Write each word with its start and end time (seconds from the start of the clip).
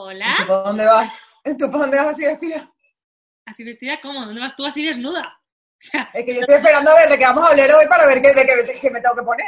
Hola. 0.00 0.34
¿Tú 0.38 0.46
para 0.46 0.62
dónde 0.62 0.84
vas? 0.84 1.12
¿Tú 1.58 1.66
para 1.70 1.78
dónde 1.80 1.96
vas 1.98 2.06
así 2.08 2.24
vestida? 2.24 2.72
¿Así 3.46 3.64
vestida 3.64 4.00
cómo? 4.00 4.24
¿Dónde 4.24 4.40
vas 4.40 4.54
tú 4.54 4.64
así 4.64 4.84
desnuda? 4.86 5.22
O 5.80 5.80
sea, 5.80 6.08
Es 6.14 6.24
que 6.24 6.34
yo 6.34 6.40
estoy 6.42 6.56
esperando 6.56 6.90
a 6.90 6.94
ver 6.94 7.08
de 7.08 7.18
qué 7.18 7.24
vamos 7.24 7.44
a 7.44 7.50
hablar 7.50 7.70
hoy 7.72 7.86
para 7.88 8.06
ver 8.06 8.20
qué, 8.22 8.32
de 8.34 8.46
qué, 8.46 8.78
qué 8.80 8.90
me 8.90 9.00
tengo 9.00 9.16
que 9.16 9.22
poner. 9.22 9.46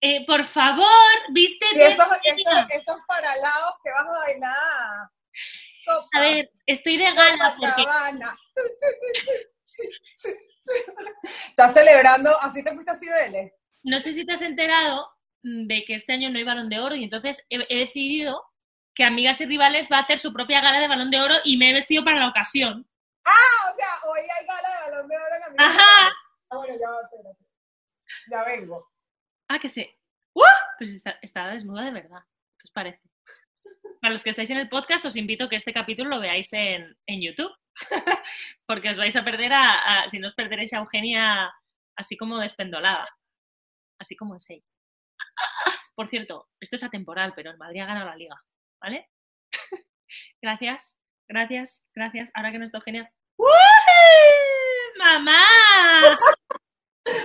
eh, 0.00 0.26
por 0.26 0.44
favor, 0.44 0.86
viste 1.32 1.66
esos, 1.74 2.06
esos, 2.24 2.66
esos 2.70 2.96
paralados 3.06 3.72
que 3.82 3.90
vas 3.90 4.06
a 4.06 4.18
bailar. 4.18 5.10
A 6.14 6.20
ver, 6.20 6.50
estoy 6.66 6.98
de 6.98 7.12
gala 7.14 7.54
porque. 7.58 7.82
¿Estás 11.48 11.72
celebrando? 11.74 12.30
¿Así 12.42 12.62
te 12.62 12.72
fuiste 12.72 12.90
a 12.92 12.94
Cibeles? 12.94 13.52
no 13.84 14.00
sé 14.00 14.12
si 14.12 14.26
te 14.26 14.32
has 14.32 14.42
enterado 14.42 15.08
de 15.42 15.84
que 15.86 15.94
este 15.94 16.12
año 16.12 16.28
no 16.30 16.36
hay 16.38 16.44
balón 16.44 16.68
de 16.68 16.78
oro 16.80 16.94
y 16.94 17.04
entonces 17.04 17.46
he, 17.48 17.64
he 17.70 17.78
decidido 17.78 18.42
que 18.98 19.04
Amigas 19.04 19.40
y 19.40 19.46
Rivales 19.46 19.88
va 19.92 19.98
a 19.98 20.00
hacer 20.02 20.18
su 20.18 20.32
propia 20.32 20.60
gala 20.60 20.80
de 20.80 20.88
balón 20.88 21.08
de 21.12 21.20
oro 21.20 21.36
y 21.44 21.56
me 21.56 21.70
he 21.70 21.72
vestido 21.72 22.02
para 22.02 22.18
la 22.18 22.28
ocasión. 22.28 22.84
Ah, 23.24 23.70
o 23.72 23.76
sea, 23.76 24.10
hoy 24.10 24.18
hay 24.18 24.44
gala 24.44 24.68
de 24.68 24.90
balón 24.90 25.08
de 25.08 25.16
oro 25.16 25.34
en 25.36 25.42
América. 25.44 25.64
Ajá. 25.66 26.12
Ah, 26.50 26.56
bueno, 26.56 26.74
ya, 26.74 26.88
espérate. 27.04 27.44
Ya 28.28 28.42
vengo. 28.44 28.90
Ah, 29.48 29.60
que 29.60 29.68
sé. 29.68 29.96
¡Uh! 30.34 30.42
Pues 30.78 30.90
está, 30.90 31.16
está 31.22 31.46
desnuda 31.46 31.84
de 31.84 31.92
verdad. 31.92 32.22
¿Qué 32.58 32.64
os 32.64 32.72
parece? 32.72 33.00
Para 34.00 34.10
los 34.10 34.24
que 34.24 34.30
estáis 34.30 34.50
en 34.50 34.56
el 34.58 34.68
podcast, 34.68 35.04
os 35.04 35.14
invito 35.14 35.44
a 35.44 35.48
que 35.48 35.54
este 35.56 35.72
capítulo 35.72 36.10
lo 36.10 36.18
veáis 36.20 36.52
en, 36.52 36.96
en 37.06 37.22
YouTube. 37.22 37.52
Porque 38.66 38.90
os 38.90 38.98
vais 38.98 39.14
a 39.14 39.22
perder 39.22 39.52
a, 39.52 40.02
a- 40.02 40.08
Si 40.08 40.18
no 40.18 40.26
os 40.26 40.34
perderéis 40.34 40.72
a 40.72 40.78
Eugenia 40.78 41.54
así 41.96 42.16
como 42.16 42.38
despendolada. 42.38 43.04
Así 44.00 44.16
como 44.16 44.34
es 44.34 44.50
ella. 44.50 44.64
Por 45.94 46.08
cierto, 46.08 46.48
esto 46.60 46.74
es 46.74 46.82
atemporal, 46.82 47.32
pero 47.36 47.52
el 47.52 47.58
Madrid 47.58 47.82
ha 47.82 47.86
ganado 47.86 48.06
la 48.06 48.16
liga. 48.16 48.42
¿Vale? 48.80 49.10
gracias, 50.42 50.98
gracias, 51.28 51.86
gracias. 51.94 52.30
Ahora 52.34 52.52
que 52.52 52.58
no 52.58 52.64
está 52.64 52.78
Eugenia. 52.78 53.12
¡Uh! 53.36 53.44
¡Mamá! 54.98 55.44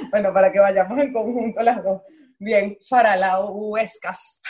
Bueno, 0.09 0.33
para 0.33 0.51
que 0.51 0.59
vayamos 0.59 0.97
en 0.97 1.11
conjunto 1.11 1.61
las 1.61 1.83
dos. 1.83 2.01
Bien, 2.39 2.77
faralao, 2.87 3.51
huescas. 3.51 4.41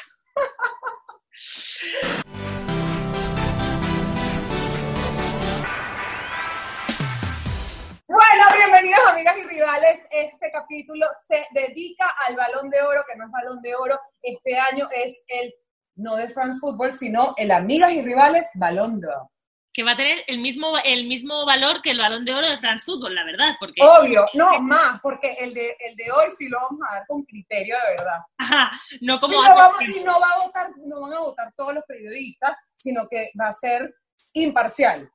Bueno, 8.08 8.44
bienvenidos 8.56 9.00
amigas 9.10 9.38
y 9.38 9.48
rivales. 9.48 10.00
Este 10.12 10.52
capítulo 10.52 11.08
se 11.28 11.46
dedica 11.52 12.06
al 12.28 12.36
balón 12.36 12.70
de 12.70 12.82
oro, 12.82 13.04
que 13.08 13.16
no 13.16 13.26
es 13.26 13.32
balón 13.32 13.62
de 13.62 13.76
oro. 13.76 14.00
Este 14.22 14.58
año 14.58 14.88
es 14.92 15.14
el, 15.28 15.54
no 15.96 16.16
de 16.16 16.30
France 16.30 16.60
Football, 16.60 16.94
sino 16.94 17.34
el 17.38 17.52
amigas 17.52 17.92
y 17.92 18.02
rivales 18.02 18.48
balón 18.56 19.00
de 19.00 19.08
oro. 19.08 19.30
Que 19.76 19.82
va 19.84 19.94
a 19.94 19.98
tener 19.98 20.24
el 20.28 20.38
mismo, 20.40 20.78
el 20.84 21.08
mismo 21.08 21.46
valor 21.48 21.82
que 21.82 21.90
el 21.92 21.98
balón 21.98 22.26
de 22.26 22.34
oro 22.36 22.48
de 22.48 22.60
France 22.60 22.86
Football, 22.86 23.16
la 23.16 23.24
verdad. 23.26 23.56
Porque 23.60 23.82
Obvio, 23.82 24.24
no 24.36 24.60
más, 24.62 25.00
porque 25.02 25.32
el 25.40 25.52
de, 25.56 25.76
el 25.80 25.96
de 25.96 26.12
hoy 26.12 26.26
sí 26.38 26.48
lo 26.48 26.60
vamos 26.62 26.80
a 26.90 26.96
dar 26.96 27.08
con 27.08 27.24
criterio 27.24 27.76
de 27.88 27.96
verdad. 27.96 28.20
Ajá, 28.38 28.72
no 29.02 29.16
Y 29.16 29.20
como 29.20 29.34
no, 29.34 29.42
hace- 29.44 29.54
vamos- 29.56 29.82
y 29.82 30.04
no 30.04 30.20
va 30.20 30.28
a 30.30 30.46
votar, 30.46 30.70
no 30.86 31.02
van 31.02 31.14
a 31.14 31.20
votar 31.22 31.54
todos 31.58 31.74
los 31.74 31.84
periodistas, 31.88 32.56
sino 32.78 33.08
que 33.10 33.32
va 33.40 33.48
a 33.48 33.54
ser 33.54 33.92
imparcial. 34.34 35.10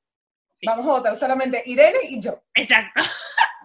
Sí. 0.61 0.67
Vamos 0.67 0.87
a 0.87 0.91
votar 0.91 1.15
solamente 1.17 1.63
Irene 1.67 1.99
y 2.09 2.21
yo. 2.21 2.43
Exacto. 2.55 3.01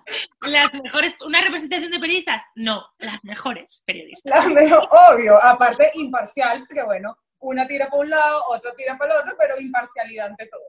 Las 0.49 0.73
mejores, 0.73 1.15
¿una 1.25 1.41
representación 1.41 1.91
de 1.91 1.99
periodistas? 1.99 2.43
No, 2.55 2.85
las 2.99 3.23
mejores 3.23 3.83
periodistas. 3.85 4.45
La 4.45 4.53
mejor, 4.53 4.85
obvio, 5.09 5.41
aparte 5.41 5.91
imparcial, 5.95 6.65
porque 6.67 6.83
bueno, 6.83 7.17
una 7.39 7.65
tira 7.67 7.87
para 7.87 8.01
un 8.01 8.09
lado, 8.09 8.43
otra 8.49 8.73
tira 8.73 8.97
para 8.97 9.13
el 9.13 9.21
otro, 9.21 9.35
pero 9.37 9.59
imparcialidad 9.59 10.27
ante 10.27 10.47
todo. 10.47 10.61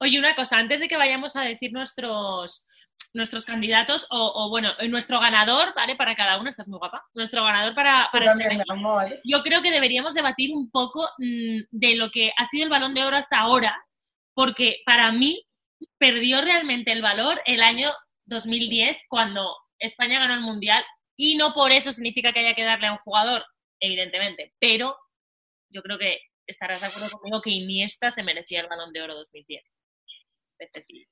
Oye, 0.00 0.18
una 0.18 0.34
cosa, 0.34 0.56
antes 0.56 0.80
de 0.80 0.88
que 0.88 0.96
vayamos 0.96 1.36
a 1.36 1.42
decir 1.42 1.72
nuestros 1.72 2.64
nuestros 3.14 3.44
candidatos 3.46 4.06
o, 4.10 4.32
o, 4.34 4.50
bueno, 4.50 4.72
nuestro 4.88 5.18
ganador, 5.18 5.74
¿vale? 5.74 5.96
Para 5.96 6.14
cada 6.14 6.38
uno, 6.38 6.50
estás 6.50 6.68
muy 6.68 6.78
guapa. 6.78 7.06
Nuestro 7.14 7.42
ganador 7.42 7.74
para, 7.74 8.08
para 8.12 8.32
este 8.32 8.44
También. 8.44 9.20
Yo 9.24 9.42
creo 9.42 9.62
que 9.62 9.70
deberíamos 9.70 10.14
debatir 10.14 10.54
un 10.54 10.70
poco 10.70 11.08
mm, 11.18 11.60
de 11.70 11.96
lo 11.96 12.10
que 12.10 12.32
ha 12.36 12.44
sido 12.44 12.64
el 12.64 12.70
balón 12.70 12.94
de 12.94 13.04
oro 13.04 13.16
hasta 13.16 13.38
ahora, 13.38 13.76
porque 14.34 14.82
para 14.84 15.10
mí 15.10 15.47
perdió 15.98 16.40
realmente 16.40 16.92
el 16.92 17.02
valor 17.02 17.40
el 17.46 17.62
año 17.62 17.90
2010 18.26 18.96
cuando 19.08 19.56
España 19.78 20.18
ganó 20.18 20.34
el 20.34 20.40
Mundial 20.40 20.84
y 21.16 21.36
no 21.36 21.54
por 21.54 21.72
eso 21.72 21.92
significa 21.92 22.32
que 22.32 22.40
haya 22.40 22.54
que 22.54 22.64
darle 22.64 22.86
a 22.88 22.92
un 22.92 22.98
jugador, 22.98 23.44
evidentemente, 23.80 24.54
pero 24.60 24.96
yo 25.70 25.82
creo 25.82 25.98
que 25.98 26.20
estarás 26.46 26.80
de 26.80 26.86
acuerdo 26.86 27.10
conmigo 27.18 27.42
que 27.42 27.50
Iniesta 27.50 28.10
se 28.10 28.22
merecía 28.22 28.60
el 28.60 28.68
balón 28.68 28.92
de 28.92 29.02
oro 29.02 29.14
2010. 29.16 29.62
Es 30.58 30.72
decir, 30.72 31.06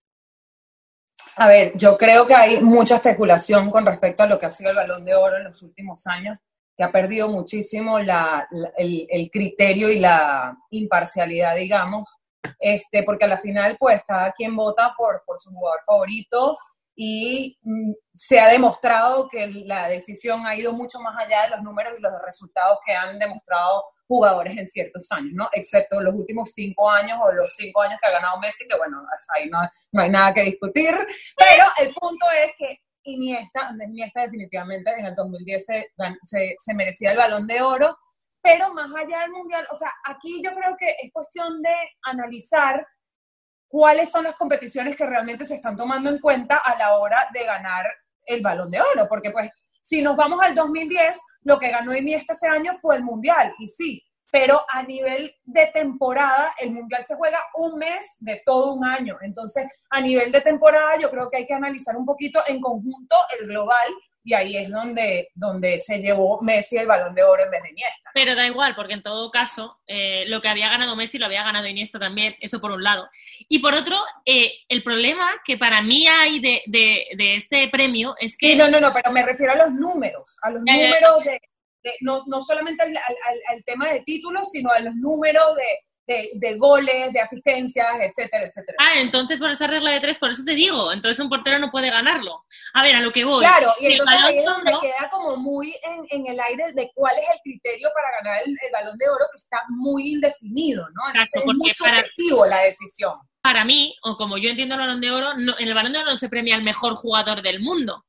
A 1.36 1.48
ver, 1.48 1.72
yo 1.76 1.96
creo 1.98 2.26
que 2.26 2.34
hay 2.34 2.60
mucha 2.60 2.96
especulación 2.96 3.70
con 3.70 3.84
respecto 3.84 4.22
a 4.22 4.26
lo 4.26 4.38
que 4.38 4.46
ha 4.46 4.50
sido 4.50 4.70
el 4.70 4.76
balón 4.76 5.04
de 5.04 5.14
oro 5.14 5.36
en 5.36 5.44
los 5.44 5.62
últimos 5.62 6.06
años, 6.06 6.38
que 6.76 6.82
ha 6.84 6.90
perdido 6.92 7.28
muchísimo 7.28 7.98
la- 8.00 8.48
el 8.78 9.30
criterio 9.30 9.90
y 9.90 9.98
la 10.00 10.56
imparcialidad, 10.70 11.56
digamos, 11.56 12.16
este, 12.58 13.02
porque 13.02 13.24
a 13.24 13.28
la 13.28 13.38
final, 13.38 13.76
pues, 13.78 14.02
cada 14.06 14.32
quien 14.32 14.54
vota 14.56 14.94
por, 14.96 15.22
por 15.26 15.38
su 15.38 15.50
jugador 15.50 15.80
favorito 15.86 16.56
y 16.96 17.58
mm, 17.62 17.92
se 18.14 18.40
ha 18.40 18.48
demostrado 18.48 19.28
que 19.28 19.46
la 19.46 19.88
decisión 19.88 20.46
ha 20.46 20.56
ido 20.56 20.72
mucho 20.72 20.98
más 21.00 21.16
allá 21.18 21.42
de 21.42 21.50
los 21.50 21.62
números 21.62 21.94
y 21.98 22.02
los 22.02 22.12
resultados 22.24 22.78
que 22.84 22.92
han 22.92 23.18
demostrado 23.18 23.84
jugadores 24.08 24.56
en 24.56 24.66
ciertos 24.66 25.10
años, 25.10 25.32
¿no? 25.34 25.48
Excepto 25.52 26.00
los 26.00 26.14
últimos 26.14 26.52
cinco 26.52 26.88
años 26.90 27.18
o 27.22 27.32
los 27.32 27.54
cinco 27.54 27.82
años 27.82 27.98
que 28.00 28.08
ha 28.08 28.12
ganado 28.12 28.38
Messi, 28.38 28.66
que 28.66 28.76
bueno, 28.76 29.02
ahí 29.34 29.48
no, 29.50 29.60
no 29.92 30.02
hay 30.02 30.10
nada 30.10 30.32
que 30.32 30.42
discutir, 30.42 30.94
pero 31.36 31.64
el 31.82 31.92
punto 31.92 32.26
es 32.44 32.52
que 32.56 32.80
Iniesta, 33.02 33.72
Iniesta 33.84 34.22
definitivamente 34.22 34.90
en 34.98 35.06
el 35.06 35.14
2010 35.14 35.64
se, 35.64 35.86
se, 36.24 36.54
se 36.58 36.74
merecía 36.74 37.12
el 37.12 37.18
balón 37.18 37.46
de 37.46 37.60
oro, 37.60 37.98
pero 38.46 38.72
más 38.72 38.88
allá 38.94 39.22
del 39.22 39.32
mundial, 39.32 39.66
o 39.72 39.74
sea, 39.74 39.92
aquí 40.04 40.40
yo 40.40 40.54
creo 40.54 40.76
que 40.78 40.86
es 40.86 41.12
cuestión 41.12 41.60
de 41.62 41.74
analizar 42.04 42.86
cuáles 43.66 44.08
son 44.08 44.22
las 44.22 44.36
competiciones 44.36 44.94
que 44.94 45.04
realmente 45.04 45.44
se 45.44 45.56
están 45.56 45.76
tomando 45.76 46.08
en 46.10 46.20
cuenta 46.20 46.58
a 46.64 46.78
la 46.78 46.96
hora 46.96 47.28
de 47.34 47.44
ganar 47.44 47.84
el 48.24 48.42
balón 48.42 48.70
de 48.70 48.80
oro, 48.80 49.08
porque 49.08 49.32
pues 49.32 49.50
si 49.82 50.00
nos 50.00 50.14
vamos 50.14 50.40
al 50.40 50.54
2010, 50.54 51.18
lo 51.42 51.58
que 51.58 51.72
ganó 51.72 51.92
Iniesta 51.92 52.34
ese 52.34 52.46
año 52.46 52.78
fue 52.80 52.94
el 52.94 53.02
mundial, 53.02 53.52
y 53.58 53.66
sí, 53.66 54.00
pero 54.30 54.60
a 54.70 54.82
nivel 54.82 55.34
de 55.44 55.66
temporada, 55.68 56.52
el 56.60 56.70
mundial 56.72 57.04
se 57.04 57.14
juega 57.14 57.38
un 57.54 57.78
mes 57.78 58.16
de 58.18 58.42
todo 58.44 58.74
un 58.74 58.84
año. 58.84 59.16
Entonces, 59.22 59.64
a 59.90 60.00
nivel 60.00 60.32
de 60.32 60.40
temporada, 60.40 60.98
yo 61.00 61.10
creo 61.10 61.30
que 61.30 61.38
hay 61.38 61.46
que 61.46 61.54
analizar 61.54 61.96
un 61.96 62.04
poquito 62.04 62.40
en 62.46 62.60
conjunto 62.60 63.16
el 63.40 63.46
global, 63.46 63.88
y 64.28 64.34
ahí 64.34 64.56
es 64.56 64.68
donde, 64.70 65.30
donde 65.36 65.78
se 65.78 66.00
llevó 66.00 66.40
Messi 66.42 66.76
el 66.76 66.88
balón 66.88 67.14
de 67.14 67.22
oro 67.22 67.44
en 67.44 67.50
vez 67.52 67.62
de 67.62 67.70
Iniesta. 67.70 68.10
Pero 68.12 68.34
da 68.34 68.44
igual, 68.44 68.74
porque 68.74 68.94
en 68.94 69.02
todo 69.04 69.30
caso, 69.30 69.78
eh, 69.86 70.24
lo 70.26 70.40
que 70.42 70.48
había 70.48 70.68
ganado 70.68 70.96
Messi 70.96 71.16
lo 71.16 71.26
había 71.26 71.44
ganado 71.44 71.68
Iniesta 71.68 72.00
también, 72.00 72.34
eso 72.40 72.60
por 72.60 72.72
un 72.72 72.82
lado. 72.82 73.08
Y 73.48 73.60
por 73.60 73.74
otro, 73.74 73.96
eh, 74.24 74.52
el 74.68 74.82
problema 74.82 75.30
que 75.44 75.56
para 75.56 75.80
mí 75.80 76.08
hay 76.08 76.40
de, 76.40 76.60
de- 76.66 77.06
de 77.16 77.36
este 77.36 77.68
premio 77.68 78.14
es 78.18 78.36
que... 78.36 78.48
Sí, 78.48 78.56
no, 78.56 78.68
no, 78.68 78.80
no, 78.80 78.92
pero 78.92 79.12
me 79.12 79.22
refiero 79.22 79.52
a 79.52 79.56
los 79.56 79.70
números, 79.70 80.36
a 80.42 80.50
los 80.50 80.60
números 80.60 81.22
de, 81.22 81.40
de- 81.90 81.96
no, 82.00 82.22
no 82.26 82.40
solamente 82.40 82.82
al, 82.82 82.96
al- 82.96 83.64
tema 83.64 83.88
de 83.88 84.00
títulos, 84.00 84.50
sino 84.50 84.70
a 84.70 84.80
los 84.80 84.94
números 84.94 85.44
de, 85.56 86.14
de- 86.14 86.30
de 86.34 86.56
goles, 86.58 87.12
de 87.12 87.20
asistencias, 87.20 87.86
etcétera, 88.00 88.44
etcétera. 88.46 88.76
Ah, 88.78 89.00
entonces 89.00 89.38
por 89.40 89.50
esa 89.50 89.66
regla 89.66 89.90
de 89.90 90.00
tres, 90.00 90.18
por 90.18 90.30
eso 90.30 90.42
te 90.44 90.52
digo, 90.54 90.92
entonces 90.92 91.18
un 91.18 91.28
portero 91.28 91.58
no 91.58 91.70
puede 91.70 91.90
ganarlo. 91.90 92.44
A 92.74 92.82
ver, 92.82 92.94
a 92.96 93.00
lo 93.00 93.10
que 93.12 93.24
voy. 93.24 93.40
Claro, 93.40 93.72
y 93.80 93.86
entonces 93.92 94.16
ahí 94.24 94.36
es 94.38 94.44
de 94.44 94.50
donde 94.50 94.72
queda 94.82 95.10
como 95.10 95.36
muy 95.36 95.74
en, 95.82 96.04
en 96.10 96.32
el 96.32 96.38
aire 96.40 96.64
de 96.74 96.90
cuál 96.94 97.16
es 97.18 97.24
el 97.32 97.40
criterio 97.42 97.88
para 97.94 98.08
ganar 98.18 98.42
el, 98.46 98.50
el 98.50 98.72
balón 98.72 98.96
de 98.98 99.08
oro, 99.08 99.24
que 99.32 99.38
está 99.38 99.62
muy 99.68 100.12
indefinido, 100.12 100.82
¿no? 100.94 101.08
Entonces 101.08 101.34
Exacto, 101.34 101.50
es 101.50 101.56
muy 101.58 101.68
porque 101.70 101.74
para- 101.90 102.02
subjetivo 102.02 102.46
la 102.46 102.60
decisión. 102.62 103.14
para 103.42 103.64
mí, 103.64 103.94
o 104.04 104.16
como 104.16 104.38
yo 104.38 104.48
entiendo 104.50 104.74
el 104.76 104.80
balón 104.82 105.00
de 105.00 105.10
oro, 105.10 105.34
no- 105.34 105.58
en 105.58 105.66
el 105.68 105.74
balón 105.74 105.92
de 105.92 105.98
oro 106.00 106.10
no 106.10 106.16
se 106.16 106.28
premia 106.28 106.54
al 106.56 106.62
mejor 106.62 106.94
jugador 106.94 107.42
del 107.42 107.60
mundo. 107.60 108.04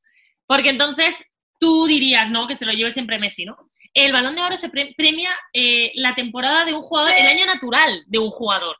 Porque 0.46 0.70
entonces 0.70 1.24
tú 1.60 1.86
dirías, 1.88 2.30
¿no? 2.30 2.46
Que 2.46 2.54
se 2.54 2.64
lo 2.64 2.72
lleve 2.72 2.92
siempre 2.92 3.18
Messi, 3.18 3.44
¿no? 3.44 3.67
El 4.04 4.12
balón 4.12 4.34
de 4.36 4.42
oro 4.42 4.56
se 4.56 4.68
pre- 4.68 4.94
premia 4.96 5.30
eh, 5.52 5.90
la 5.94 6.14
temporada 6.14 6.64
de 6.64 6.72
un 6.74 6.82
jugador, 6.82 7.10
el 7.16 7.26
año 7.26 7.46
natural 7.46 8.04
de 8.06 8.18
un 8.18 8.30
jugador. 8.30 8.76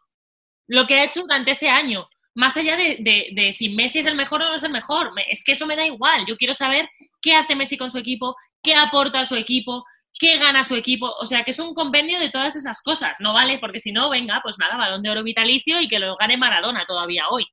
Lo 0.69 0.87
que 0.87 0.95
ha 1.01 1.05
hecho 1.05 1.23
durante 1.23 1.53
ese 1.53 1.69
año. 1.69 2.09
Más 2.35 2.57
allá 2.57 2.77
de, 2.77 2.99
de- 3.01 3.29
de 3.33 3.53
si 3.53 3.69
Messi 3.71 3.99
es 3.99 4.07
el 4.07 4.15
mejor 4.15 4.43
o 4.43 4.49
no 4.49 4.55
es 4.55 4.63
el 4.63 4.71
mejor. 4.71 5.13
Me- 5.15 5.27
Es 5.29 5.43
que 5.43 5.53
eso 5.53 5.67
me 5.67 5.75
da 5.77 5.85
igual. 5.87 6.25
Yo 6.27 6.37
quiero 6.37 6.55
saber 6.55 6.89
qué 7.21 7.35
hace 7.35 7.55
Messi 7.57 7.77
con 7.77 7.91
su 7.91 7.99
equipo, 7.99 8.37
qué 8.63 8.75
aporta 8.75 9.21
a 9.21 9.25
su 9.25 9.35
equipo, 9.35 9.85
qué 10.21 10.39
gana 10.39 10.63
su 10.63 10.77
equipo. 10.77 11.13
O 11.19 11.27
sea, 11.27 11.43
que 11.43 11.51
es 11.51 11.59
un 11.59 11.75
compendio 11.75 12.21
de 12.21 12.31
todas 12.31 12.55
esas 12.55 12.81
cosas. 12.81 13.19
No 13.19 13.33
vale, 13.33 13.59
porque 13.59 13.81
si 13.81 13.91
no, 13.91 14.09
venga, 14.11 14.41
pues 14.43 14.57
nada, 14.59 14.77
balón 14.77 15.03
de 15.03 15.11
oro 15.11 15.25
vitalicio 15.25 15.81
y 15.81 15.89
que 15.89 15.99
lo 15.99 16.17
gane 16.17 16.37
Maradona 16.37 16.85
todavía 16.87 17.25
hoy. 17.29 17.45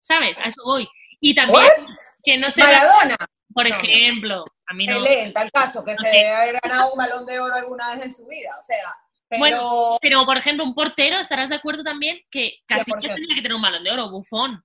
¿Sabes? 0.00 0.38
A 0.38 0.44
eso 0.44 0.62
voy. 0.64 0.86
Y 1.20 1.34
también 1.34 1.64
¿What? 1.64 1.84
que 2.22 2.36
no 2.38 2.48
se... 2.50 2.62
Maradona, 2.62 3.16
Por 3.52 3.66
ejemplo, 3.66 4.44
a 4.68 4.74
mí 4.74 4.86
no... 4.86 5.02
Pelé, 5.02 5.22
en 5.24 5.32
tal 5.32 5.50
caso, 5.50 5.82
que 5.84 5.96
se 5.96 6.06
debe 6.06 6.28
haber 6.30 6.58
ganado 6.62 6.92
un 6.92 6.98
balón 6.98 7.24
de 7.26 7.40
oro 7.40 7.54
alguna 7.54 7.94
vez 7.94 8.04
en 8.06 8.14
su 8.14 8.26
vida. 8.26 8.56
O 8.58 8.62
sea, 8.62 8.94
Pero, 9.28 9.40
Bueno, 9.40 9.98
Pero, 10.00 10.24
por 10.26 10.36
ejemplo, 10.36 10.64
un 10.64 10.74
portero, 10.74 11.18
estarás 11.18 11.48
de 11.48 11.56
acuerdo 11.56 11.82
también 11.82 12.18
que 12.30 12.58
casi 12.66 12.90
100%. 12.92 13.00
tendría 13.00 13.34
que 13.36 13.42
tener 13.42 13.54
un 13.54 13.62
balón 13.62 13.82
de 13.84 13.90
oro, 13.92 14.10
bufón. 14.10 14.62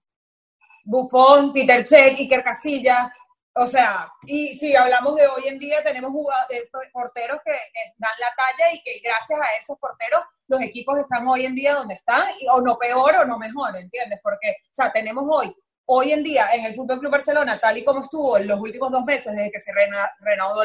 Buffon, 0.86 1.54
Peter 1.54 1.88
Cech, 1.88 2.18
Iker 2.20 2.44
Casillas, 2.44 3.08
o 3.56 3.68
sea, 3.68 4.12
y 4.24 4.48
si 4.56 4.76
hablamos 4.76 5.16
de 5.16 5.28
hoy 5.28 5.44
en 5.48 5.60
día, 5.60 5.84
tenemos 5.84 6.12
eh, 6.50 6.70
porteros 6.92 7.40
que 7.46 7.52
dan 7.98 8.12
la 8.20 8.34
talla 8.36 8.74
y 8.74 8.82
que 8.82 9.00
gracias 9.04 9.40
a 9.40 9.56
esos 9.60 9.78
porteros 9.80 10.24
los 10.48 10.60
equipos 10.62 10.98
están 11.00 11.28
hoy 11.28 11.46
en 11.46 11.56
día 11.56 11.76
donde 11.76 11.94
están, 11.94 12.24
y- 12.40 12.48
o 12.50 12.60
no 12.62 12.78
peor 12.78 13.16
o 13.22 13.26
no 13.26 13.38
mejor, 13.38 13.78
¿entiendes? 13.78 14.20
Porque, 14.24 14.56
o 14.60 14.74
sea, 14.74 14.92
tenemos 14.92 15.24
hoy, 15.30 15.56
hoy 15.86 16.12
en 16.12 16.24
día 16.24 16.50
en 16.54 16.66
el 16.66 16.76
Fútbol 16.76 17.00
Club 17.00 17.12
Barcelona, 17.12 17.60
tal 17.60 17.78
y 17.78 17.84
como 17.84 18.04
estuvo 18.04 18.38
en 18.38 18.48
los 18.48 18.60
últimos 18.60 18.92
dos 18.92 19.04
meses 19.04 19.34
desde 19.34 19.52
que 19.52 19.60
se 19.60 19.72
rena- 19.74 20.10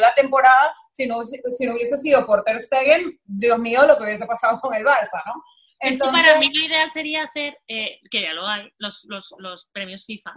la 0.00 0.12
temporada, 0.15 0.75
si 0.93 1.06
no, 1.06 1.25
si, 1.25 1.67
no 1.67 1.73
hubiese 1.73 1.97
sido 1.97 2.25
por 2.25 2.44
Ter 2.44 2.61
Stegen, 2.61 3.19
Dios 3.25 3.59
mío, 3.59 3.87
lo 3.87 3.97
que 3.97 4.05
hubiese 4.05 4.26
pasado 4.26 4.61
con 4.61 4.75
el 4.75 4.85
Barça, 4.85 5.23
¿no? 5.26 5.43
Es 5.81 5.93
que 5.93 5.99
para 5.99 6.38
mí 6.38 6.50
lo 6.53 6.67
ideal 6.67 6.91
sería 6.91 7.25
hacer, 7.25 7.56
eh, 7.69 8.00
que 8.11 8.23
ya 8.23 8.32
lo 8.32 8.47
hay, 8.47 8.69
los, 8.79 9.05
los, 9.05 9.32
los 9.38 9.67
premios 9.73 10.05
FIFA, 10.05 10.35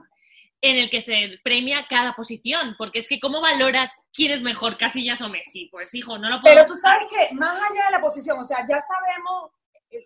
en 0.62 0.78
el 0.78 0.92
que 0.92 1.02
se 1.02 1.40
premia 1.44 1.88
cada 1.90 2.14
posición, 2.16 2.76
porque 2.78 3.00
es 3.00 3.08
que 3.08 3.20
¿cómo 3.20 3.42
valoras 3.42 3.98
quién 4.14 4.32
es 4.32 4.44
mejor, 4.44 4.78
Casillas 4.78 5.22
o 5.22 5.30
Messi? 5.30 5.68
Pues 5.72 5.96
hijo, 5.96 6.20
no 6.20 6.30
lo 6.30 6.40
puedo... 6.42 6.54
Pero 6.54 6.68
tú 6.68 6.76
sabes 6.76 7.06
que 7.10 7.34
más 7.34 7.56
allá 7.56 7.86
de 7.86 7.92
la 7.92 8.02
posición, 8.02 8.38
o 8.38 8.46
sea, 8.46 8.60
ya 8.70 8.80
sabemos, 8.80 9.52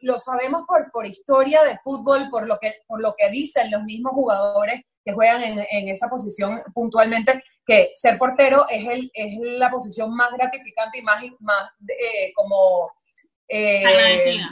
lo 0.01 0.19
sabemos 0.19 0.63
por, 0.67 0.91
por 0.91 1.05
historia 1.05 1.63
de 1.63 1.77
fútbol, 1.83 2.29
por 2.29 2.47
lo 2.47 2.57
que, 2.59 2.73
por 2.87 3.01
lo 3.01 3.13
que 3.17 3.29
dicen 3.29 3.71
los 3.71 3.83
mismos 3.83 4.13
jugadores 4.13 4.81
que 5.03 5.13
juegan 5.13 5.43
en, 5.43 5.59
en 5.69 5.87
esa 5.89 6.07
posición 6.09 6.61
puntualmente, 6.73 7.43
que 7.65 7.91
ser 7.93 8.17
portero 8.17 8.65
es, 8.69 8.87
el, 8.87 9.11
es 9.13 9.37
la 9.59 9.69
posición 9.69 10.15
más 10.15 10.31
gratificante 10.31 10.99
y 10.99 11.03
más, 11.03 11.23
más 11.39 11.69
eh, 11.87 12.31
como... 12.33 12.91
eh, 13.47 13.85
Agradecida. 13.85 14.49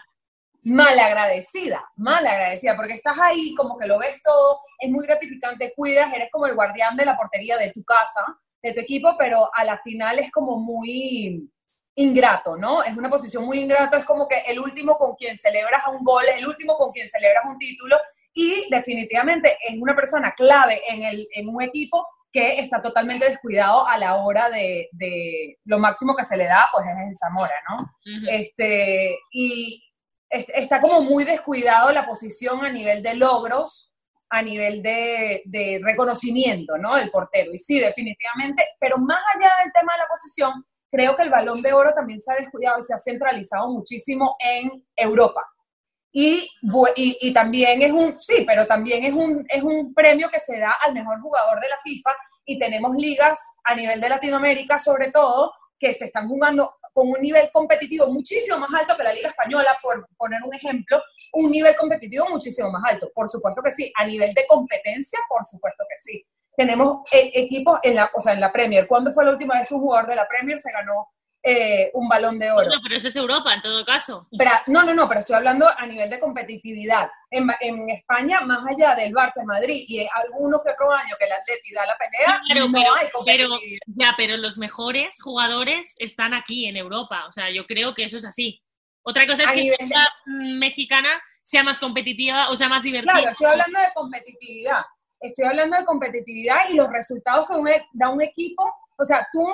mal 0.63 0.99
agradecida, 0.99 1.83
mal 1.95 2.25
agradecida, 2.25 2.75
porque 2.75 2.93
estás 2.93 3.17
ahí, 3.19 3.53
como 3.55 3.77
que 3.77 3.87
lo 3.87 3.97
ves 3.99 4.21
todo, 4.21 4.59
es 4.79 4.89
muy 4.89 5.05
gratificante, 5.05 5.73
cuidas, 5.75 6.13
eres 6.13 6.29
como 6.31 6.45
el 6.47 6.55
guardián 6.55 6.95
de 6.95 7.05
la 7.05 7.17
portería 7.17 7.57
de 7.57 7.71
tu 7.71 7.83
casa, 7.83 8.23
de 8.61 8.73
tu 8.73 8.79
equipo, 8.79 9.15
pero 9.17 9.49
a 9.53 9.63
la 9.65 9.77
final 9.79 10.19
es 10.19 10.31
como 10.31 10.57
muy 10.57 11.49
ingrato, 11.95 12.57
¿no? 12.57 12.83
Es 12.83 12.95
una 12.97 13.09
posición 13.09 13.45
muy 13.45 13.59
ingrato, 13.59 13.97
es 13.97 14.05
como 14.05 14.27
que 14.27 14.39
el 14.47 14.59
último 14.59 14.97
con 14.97 15.15
quien 15.15 15.37
celebras 15.37 15.83
un 15.87 16.03
gol, 16.03 16.23
el 16.35 16.47
último 16.47 16.75
con 16.75 16.91
quien 16.91 17.09
celebras 17.09 17.43
un 17.45 17.57
título, 17.57 17.97
y 18.33 18.67
definitivamente 18.71 19.57
es 19.67 19.79
una 19.79 19.95
persona 19.95 20.33
clave 20.35 20.81
en, 20.87 21.03
el, 21.03 21.27
en 21.33 21.49
un 21.49 21.61
equipo 21.61 22.07
que 22.31 22.59
está 22.59 22.81
totalmente 22.81 23.25
descuidado 23.29 23.87
a 23.87 23.95
la 23.99 24.15
hora 24.15 24.49
de, 24.49 24.89
de 24.91 25.59
lo 25.65 25.77
máximo 25.77 26.15
que 26.15 26.23
se 26.23 26.35
le 26.35 26.45
da, 26.45 26.67
pues 26.73 26.83
es 26.87 26.95
el 27.09 27.15
Zamora, 27.15 27.53
¿no? 27.69 27.75
Ujú. 27.83 28.25
Este, 28.31 29.19
y 29.31 29.83
es- 30.31 30.47
está 30.55 30.81
como 30.81 31.03
muy 31.03 31.25
descuidado 31.25 31.91
la 31.91 32.07
posición 32.07 32.65
a 32.65 32.69
nivel 32.71 33.03
de 33.03 33.13
logros, 33.13 33.91
a 34.31 34.41
nivel 34.41 34.81
de, 34.81 35.43
de 35.45 35.79
reconocimiento, 35.83 36.75
¿no? 36.79 36.95
Del 36.95 37.11
portero. 37.11 37.53
Y 37.53 37.59
sí, 37.59 37.79
definitivamente, 37.79 38.67
pero 38.79 38.97
más 38.97 39.21
allá 39.35 39.51
del 39.63 39.71
tema 39.71 39.93
de 39.93 39.99
la 39.99 40.07
posición, 40.07 40.65
creo 40.93 41.15
que 41.15 41.23
el 41.23 41.31
balón 41.31 41.59
de 41.63 41.73
oro 41.73 41.91
también 41.91 42.21
se 42.21 42.31
ha 42.31 42.35
descuidado 42.35 42.77
y 42.77 42.83
se 42.83 42.93
ha 42.93 42.99
centralizado 42.99 43.67
muchísimo 43.67 44.35
en 44.39 44.85
Europa. 44.95 45.43
Y, 46.11 46.47
y, 46.95 47.17
y 47.19 47.33
también 47.33 47.81
es 47.81 47.91
un, 47.91 48.19
sí, 48.19 48.43
pero 48.45 48.67
también 48.67 49.03
es 49.03 49.13
un, 49.15 49.43
es 49.49 49.63
un 49.63 49.91
premio 49.95 50.29
que 50.29 50.39
se 50.39 50.59
da 50.59 50.77
al 50.85 50.93
mejor 50.93 51.19
jugador 51.19 51.59
de 51.59 51.69
la 51.69 51.77
FIFA 51.79 52.11
y 52.45 52.59
tenemos 52.59 52.95
ligas 52.95 53.39
a 53.63 53.73
nivel 53.73 53.99
de 53.99 54.09
Latinoamérica, 54.09 54.77
sobre 54.77 55.09
todo, 55.11 55.51
que 55.79 55.93
se 55.93 56.05
están 56.05 56.29
jugando 56.29 56.75
con 56.93 57.09
un 57.09 57.19
nivel 57.19 57.49
competitivo 57.51 58.05
muchísimo 58.07 58.59
más 58.59 58.69
alto 58.79 58.95
que 58.95 59.03
la 59.03 59.13
Liga 59.13 59.29
Española, 59.29 59.75
por 59.81 60.07
poner 60.15 60.43
un 60.43 60.53
ejemplo, 60.53 61.01
un 61.31 61.49
nivel 61.49 61.75
competitivo 61.75 62.29
muchísimo 62.29 62.69
más 62.69 62.83
alto. 62.85 63.09
Por 63.15 63.27
supuesto 63.31 63.63
que 63.63 63.71
sí. 63.71 63.91
A 63.95 64.05
nivel 64.05 64.31
de 64.35 64.45
competencia, 64.45 65.17
por 65.27 65.43
supuesto 65.43 65.83
que 65.89 65.97
sí. 65.97 66.23
Tenemos 66.55 67.01
eh, 67.11 67.31
equipos 67.33 67.79
en 67.83 67.95
la, 67.95 68.11
o 68.13 68.21
sea, 68.21 68.33
en 68.33 68.39
la 68.39 68.51
Premier. 68.51 68.87
¿Cuándo 68.87 69.11
fue 69.11 69.25
la 69.25 69.31
última 69.31 69.57
vez 69.57 69.67
que 69.67 69.73
un 69.73 69.81
jugador 69.81 70.07
de 70.09 70.15
la 70.15 70.27
Premier 70.27 70.59
se 70.59 70.71
ganó 70.71 71.07
eh, 71.41 71.89
un 71.93 72.07
balón 72.07 72.37
de 72.39 72.51
oro? 72.51 72.65
Bueno, 72.67 72.79
pero 72.83 72.95
eso 72.95 73.07
es 73.07 73.15
Europa, 73.15 73.53
en 73.53 73.61
todo 73.61 73.83
caso. 73.85 74.27
Pero- 74.37 74.51
no, 74.67 74.83
no, 74.83 74.93
no, 74.93 75.07
pero 75.07 75.21
estoy 75.21 75.35
hablando 75.35 75.67
a 75.77 75.85
nivel 75.87 76.09
de 76.09 76.19
competitividad. 76.19 77.09
En, 77.31 77.49
en 77.59 77.89
España, 77.89 78.41
más 78.41 78.63
allá 78.67 78.93
del 78.95 79.11
Barça, 79.13 79.43
Madrid 79.45 79.83
y 79.87 80.07
algunos 80.13 80.61
que 80.63 80.71
otro 80.71 80.91
año 80.93 81.15
que 81.19 81.25
el 81.25 81.31
Atleti 81.33 81.73
da 81.73 81.85
la 81.87 81.97
pelea, 81.97 82.41
Claro, 82.45 82.67
no 82.67 82.71
pero- 82.79 82.95
hay 82.95 83.07
pero- 83.25 83.47
competitividad. 83.49 83.79
Ya, 83.87 84.13
pero 84.15 84.37
los 84.37 84.57
mejores 84.57 85.19
jugadores 85.21 85.95
están 85.97 86.33
aquí 86.33 86.67
en 86.67 86.77
Europa. 86.77 87.25
O 87.27 87.31
sea, 87.33 87.49
yo 87.49 87.65
creo 87.65 87.93
que 87.93 88.03
eso 88.05 88.17
es 88.17 88.25
así. 88.25 88.61
Otra 89.01 89.25
cosa 89.27 89.43
es 89.43 89.49
A 89.49 89.53
que 89.53 89.61
nivel 89.61 89.77
la 89.89 90.07
mexicana 90.25 91.21
sea 91.41 91.61
más 91.63 91.77
competitiva 91.77 92.49
o 92.51 92.55
sea 92.55 92.69
más 92.69 92.83
divertida. 92.83 93.11
Claro, 93.15 93.29
estoy 93.31 93.47
hablando 93.47 93.79
de 93.81 93.87
competitividad. 93.93 94.81
Estoy 95.23 95.45
hablando 95.45 95.77
de 95.77 95.85
competitividad 95.85 96.57
y 96.69 96.75
los 96.75 96.91
resultados 96.91 97.47
que 97.47 97.53
un 97.53 97.69
e- 97.69 97.87
da 97.93 98.09
un 98.09 98.21
equipo. 98.21 98.63
O 98.97 99.05
sea, 99.05 99.25
tú 99.31 99.47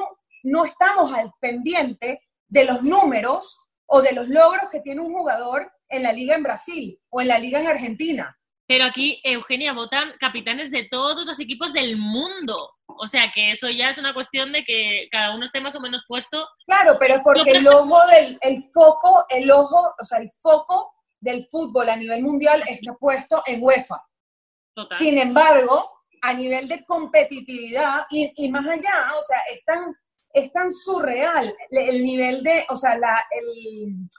no 0.44 0.66
estamos 0.66 1.13
al 1.13 1.31
pendiente 1.39 2.21
de 2.48 2.66
los 2.66 2.81
números 2.81 3.68
o 3.86 4.01
de 4.01 4.13
los 4.13 4.27
logros 4.30 4.68
que 4.71 4.81
tiene 4.81 5.01
un 5.01 5.13
jugador 5.13 5.71
en 5.88 6.01
la 6.01 6.12
liga 6.12 6.36
en 6.36 6.42
Brasil 6.42 7.00
o 7.10 7.21
en 7.21 7.27
la 7.27 7.38
liga 7.38 7.60
en 7.60 7.68
Argentina. 7.68 8.36
Pero 8.68 8.86
aquí, 8.86 9.21
Eugenia, 9.24 9.74
votan 9.74 10.13
capitanes 10.19 10.71
de 10.71 10.88
todos 10.89 11.27
los 11.27 11.39
equipos 11.39 11.72
del 11.72 11.98
mundo. 11.98 12.72
O 12.88 13.07
sea, 13.07 13.30
que 13.31 13.51
eso 13.51 13.69
ya 13.69 13.92
es 13.92 14.00
una 14.00 14.15
cuestión 14.15 14.51
de 14.51 14.63
que 14.63 15.07
cada 15.12 15.36
uno 15.36 15.45
esté 15.45 15.62
más 15.62 15.75
o 15.75 15.80
menos 15.80 16.04
puesto. 16.07 16.48
Claro, 16.65 16.98
pero 17.00 17.15
es 17.15 17.22
porque 17.24 17.51
el 17.51 17.68
ojo 17.68 18.00
del 18.12 18.39
el 18.42 18.63
foco, 18.74 19.24
el 19.30 19.51
ojo, 19.51 19.94
o 20.00 20.04
sea, 20.04 20.18
el 20.18 20.31
foco 20.42 20.94
del 21.19 21.45
fútbol 21.45 21.89
a 21.89 21.95
nivel 21.95 22.24
mundial 22.24 22.63
está 22.68 22.94
puesto 22.94 23.44
en 23.45 23.62
UEFA. 23.62 24.04
Sin 24.98 25.18
embargo, 25.18 25.92
a 26.21 26.33
nivel 26.33 26.68
de 26.68 26.83
competitividad 26.86 28.06
y, 28.10 28.31
y 28.36 28.51
más 28.51 28.68
allá, 28.68 29.12
o 29.18 29.24
sea, 29.24 29.39
es 29.51 29.63
tan, 29.63 29.95
es 30.33 30.51
tan 30.51 30.71
surreal 30.71 31.56
el 31.71 32.04
nivel 32.04 32.44
de, 32.44 32.66
o 32.69 32.75
sea, 32.75 32.98
la, 32.98 33.25
el, 33.31 34.10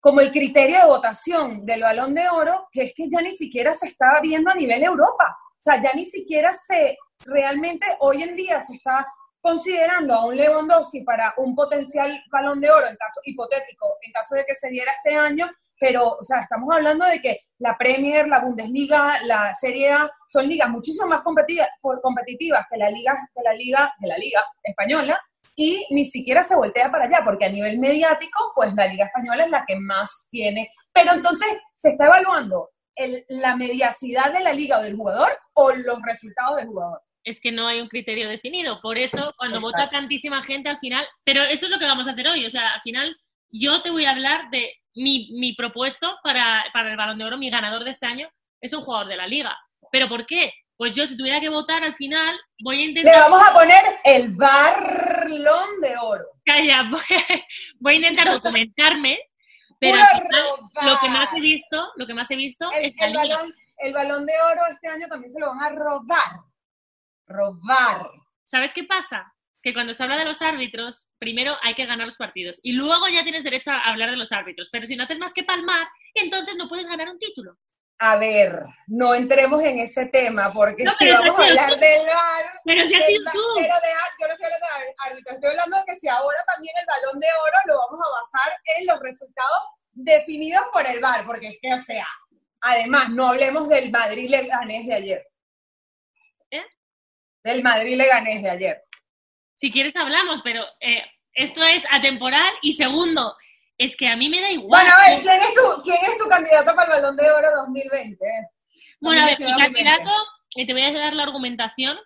como 0.00 0.20
el 0.20 0.32
criterio 0.32 0.78
de 0.78 0.86
votación 0.86 1.64
del 1.64 1.82
balón 1.82 2.14
de 2.14 2.28
oro, 2.28 2.68
que 2.72 2.82
es 2.82 2.94
que 2.94 3.08
ya 3.08 3.20
ni 3.20 3.32
siquiera 3.32 3.72
se 3.74 3.86
estaba 3.86 4.20
viendo 4.20 4.50
a 4.50 4.54
nivel 4.54 4.82
Europa. 4.82 5.36
O 5.52 5.62
sea, 5.62 5.80
ya 5.80 5.92
ni 5.94 6.04
siquiera 6.04 6.52
se, 6.52 6.98
realmente 7.24 7.86
hoy 8.00 8.22
en 8.22 8.34
día 8.34 8.60
se 8.60 8.74
está 8.74 9.06
considerando 9.40 10.14
a 10.14 10.24
un 10.24 10.36
Lewandowski 10.36 11.02
para 11.02 11.34
un 11.36 11.54
potencial 11.54 12.20
balón 12.30 12.60
de 12.60 12.70
oro, 12.70 12.86
en 12.86 12.96
caso 12.96 13.20
hipotético, 13.24 13.96
en 14.02 14.12
caso 14.12 14.34
de 14.34 14.44
que 14.44 14.54
se 14.54 14.70
diera 14.70 14.92
este 14.92 15.14
año, 15.14 15.48
pero, 15.82 16.10
o 16.10 16.22
sea, 16.22 16.38
estamos 16.38 16.68
hablando 16.72 17.04
de 17.06 17.20
que 17.20 17.40
la 17.58 17.76
Premier, 17.76 18.28
la 18.28 18.38
Bundesliga, 18.38 19.20
la 19.24 19.52
Serie 19.52 19.90
A 19.90 20.08
son 20.28 20.46
ligas 20.46 20.68
muchísimo 20.70 21.08
más 21.08 21.22
competitivas, 21.22 21.68
competitivas 21.80 22.64
que 22.70 22.76
la 22.78 22.88
liga, 22.88 23.14
que 23.34 23.42
la 23.42 23.52
liga, 23.52 23.92
que 24.00 24.06
la 24.06 24.16
liga 24.16 24.44
española, 24.62 25.20
y 25.56 25.84
ni 25.90 26.04
siquiera 26.04 26.44
se 26.44 26.54
voltea 26.54 26.88
para 26.92 27.06
allá, 27.06 27.22
porque 27.24 27.46
a 27.46 27.48
nivel 27.48 27.80
mediático, 27.80 28.52
pues 28.54 28.72
la 28.74 28.86
liga 28.86 29.06
española 29.06 29.44
es 29.44 29.50
la 29.50 29.64
que 29.66 29.74
más 29.74 30.28
tiene. 30.30 30.70
Pero 30.92 31.14
entonces 31.14 31.48
se 31.76 31.90
está 31.90 32.06
evaluando 32.06 32.70
el- 32.94 33.24
la 33.28 33.56
mediacidad 33.56 34.32
de 34.32 34.40
la 34.40 34.52
liga 34.52 34.78
o 34.78 34.82
del 34.82 34.94
jugador 34.96 35.36
o 35.54 35.72
los 35.72 35.98
resultados 36.02 36.58
del 36.58 36.68
jugador. 36.68 37.00
Es 37.24 37.40
que 37.40 37.50
no 37.50 37.66
hay 37.66 37.80
un 37.80 37.88
criterio 37.88 38.28
definido. 38.28 38.80
Por 38.80 38.98
eso, 38.98 39.34
cuando 39.36 39.58
Exacto. 39.58 39.78
vota 39.78 39.90
tantísima 39.90 40.42
gente, 40.44 40.68
al 40.68 40.78
final. 40.78 41.04
Pero 41.24 41.42
esto 41.42 41.66
es 41.66 41.72
lo 41.72 41.78
que 41.80 41.86
vamos 41.86 42.06
a 42.06 42.12
hacer 42.12 42.28
hoy. 42.28 42.46
O 42.46 42.50
sea, 42.50 42.74
al 42.74 42.82
final, 42.82 43.16
yo 43.50 43.82
te 43.82 43.90
voy 43.90 44.04
a 44.06 44.10
hablar 44.12 44.48
de 44.50 44.72
mi, 44.94 45.30
mi 45.32 45.54
propuesto 45.54 46.18
para, 46.22 46.64
para 46.72 46.90
el 46.90 46.96
balón 46.96 47.18
de 47.18 47.24
oro. 47.24 47.38
Mi 47.38 47.50
ganador 47.50 47.84
de 47.84 47.90
este 47.90 48.06
año 48.06 48.28
es 48.60 48.72
un 48.72 48.82
jugador 48.84 49.08
de 49.08 49.16
la 49.16 49.26
liga. 49.26 49.56
¿Pero 49.90 50.08
por 50.08 50.26
qué? 50.26 50.52
Pues 50.76 50.92
yo, 50.94 51.06
si 51.06 51.16
tuviera 51.16 51.38
que 51.40 51.48
votar, 51.48 51.84
al 51.84 51.94
final 51.94 52.38
voy 52.62 52.76
a 52.76 52.78
Le 52.78 52.84
intentar. 52.86 53.30
vamos 53.30 53.48
a 53.48 53.52
poner 53.52 53.82
el 54.04 54.34
barlón 54.34 55.80
de 55.80 55.96
oro. 55.98 56.24
Calla, 56.44 56.82
voy 56.90 57.00
a, 57.00 57.40
voy 57.78 57.92
a 57.92 57.96
intentar 57.96 58.30
documentarme. 58.30 59.18
Pero 59.80 60.00
al 60.00 60.22
final, 60.22 60.44
lo 60.82 60.98
que 61.00 61.08
más 61.08 61.28
he 61.36 61.40
visto, 61.40 61.92
lo 61.96 62.06
que 62.06 62.14
más 62.14 62.30
he 62.30 62.36
visto 62.36 62.70
el, 62.72 62.84
es 62.86 62.94
la 62.98 63.06
el 63.06 63.12
liga. 63.12 63.36
balón, 63.36 63.54
el 63.78 63.92
balón 63.92 64.26
de 64.26 64.32
oro 64.50 64.60
este 64.70 64.88
año 64.88 65.06
también 65.08 65.30
se 65.32 65.40
lo 65.40 65.46
van 65.48 65.60
a 65.60 65.68
robar. 65.70 66.30
Robar. 67.26 68.08
¿Sabes 68.44 68.72
qué 68.72 68.84
pasa? 68.84 69.32
Que 69.62 69.72
cuando 69.72 69.94
se 69.94 70.02
habla 70.02 70.16
de 70.16 70.24
los 70.24 70.42
árbitros, 70.42 71.06
primero 71.18 71.56
hay 71.62 71.74
que 71.74 71.86
ganar 71.86 72.06
los 72.06 72.16
partidos 72.16 72.58
y 72.62 72.72
luego 72.72 73.08
ya 73.08 73.22
tienes 73.22 73.44
derecho 73.44 73.70
a 73.70 73.84
hablar 73.84 74.10
de 74.10 74.16
los 74.16 74.32
árbitros. 74.32 74.68
Pero 74.70 74.86
si 74.86 74.96
no 74.96 75.04
haces 75.04 75.18
más 75.18 75.32
que 75.32 75.44
palmar, 75.44 75.86
entonces 76.14 76.56
no 76.56 76.68
puedes 76.68 76.86
ganar 76.86 77.08
un 77.08 77.18
título. 77.18 77.56
A 78.04 78.16
ver, 78.16 78.64
no 78.88 79.14
entremos 79.14 79.62
en 79.62 79.78
ese 79.78 80.06
tema, 80.06 80.52
porque 80.52 80.82
No, 80.82 80.90
si 80.98 81.08
vamos 81.08 81.38
a 81.38 81.44
hablar 81.44 81.70
del 81.70 82.02
Pero 82.64 82.84
si 82.84 82.92
tú. 82.92 83.40
Pero 83.56 83.74
de 83.74 83.90
yo 84.18 84.26
no 84.26 84.32
estoy 84.32 84.46
hablando 84.46 84.66
de 84.66 84.94
árbitro, 85.06 85.34
estoy 85.34 85.50
hablando 85.50 85.76
de 85.78 85.84
que 85.86 86.00
si 86.00 86.08
ahora 86.08 86.38
también 86.52 86.74
el 86.80 86.86
balón 86.86 87.20
de 87.20 87.28
oro 87.28 87.58
lo 87.66 87.78
vamos 87.78 88.00
a 88.00 88.24
basar 88.24 88.58
en 88.76 88.86
los 88.86 88.98
resultados 88.98 89.60
definidos 89.92 90.64
por 90.72 90.84
el 90.84 90.98
VAR, 90.98 91.24
porque 91.24 91.46
es 91.46 91.58
que, 91.62 91.72
o 91.72 91.78
sea, 91.78 92.06
además, 92.60 93.10
no 93.10 93.28
hablemos 93.28 93.68
del 93.68 93.92
Madrid 93.92 94.28
Leganés 94.30 94.86
de 94.86 94.94
ayer. 94.94 95.26
¿Eh? 96.50 96.64
Del 97.44 97.62
Madrid 97.62 97.96
Leganés 97.96 98.42
de 98.42 98.50
ayer. 98.50 98.84
Si 99.54 99.70
quieres 99.70 99.94
hablamos, 99.96 100.42
pero 100.42 100.64
eh, 100.80 101.02
esto 101.34 101.62
es 101.62 101.84
atemporal 101.90 102.52
y 102.62 102.74
segundo, 102.74 103.36
es 103.78 103.96
que 103.96 104.08
a 104.08 104.16
mí 104.16 104.28
me 104.28 104.40
da 104.40 104.50
igual. 104.50 104.82
Bueno, 104.82 104.96
a 104.96 105.08
ver, 105.08 105.22
¿quién 105.22 105.40
es 105.40 105.54
tu, 105.54 105.82
quién 105.82 105.98
es 106.02 106.18
tu 106.18 106.28
candidato 106.28 106.74
para 106.74 106.96
el 106.96 107.02
Balón 107.02 107.16
de 107.16 107.30
Oro 107.30 107.48
2020? 107.66 108.24
Bueno, 109.00 109.22
a 109.22 109.26
ver, 109.26 109.38
mi 109.40 109.56
candidato, 109.56 110.10
y 110.54 110.66
te 110.66 110.72
voy 110.72 110.82
a 110.82 110.92
dar 110.92 111.14
la 111.14 111.24
argumentación. 111.24 111.96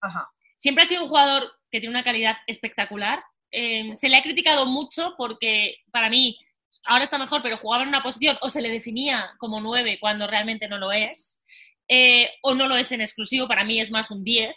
Ajá. 0.00 0.30
Siempre 0.58 0.84
ha 0.84 0.86
sido 0.86 1.04
un 1.04 1.08
jugador 1.08 1.50
que 1.70 1.80
tiene 1.80 1.94
una 1.94 2.04
calidad 2.04 2.36
espectacular. 2.46 3.22
Eh, 3.50 3.94
se 3.96 4.08
le 4.08 4.16
ha 4.16 4.22
criticado 4.22 4.66
mucho 4.66 5.14
porque, 5.16 5.76
para 5.90 6.10
mí, 6.10 6.38
ahora 6.84 7.04
está 7.04 7.18
mejor, 7.18 7.42
pero 7.42 7.58
jugaba 7.58 7.82
en 7.82 7.88
una 7.88 8.02
posición 8.02 8.36
o 8.40 8.48
se 8.48 8.60
le 8.60 8.70
definía 8.70 9.30
como 9.38 9.60
9 9.60 9.98
cuando 10.00 10.26
realmente 10.26 10.68
no 10.68 10.78
lo 10.78 10.92
es, 10.92 11.40
eh, 11.88 12.30
o 12.42 12.54
no 12.54 12.66
lo 12.66 12.76
es 12.76 12.90
en 12.92 13.00
exclusivo, 13.00 13.46
para 13.46 13.64
mí 13.64 13.80
es 13.80 13.90
más 13.90 14.10
un 14.10 14.24
10. 14.24 14.54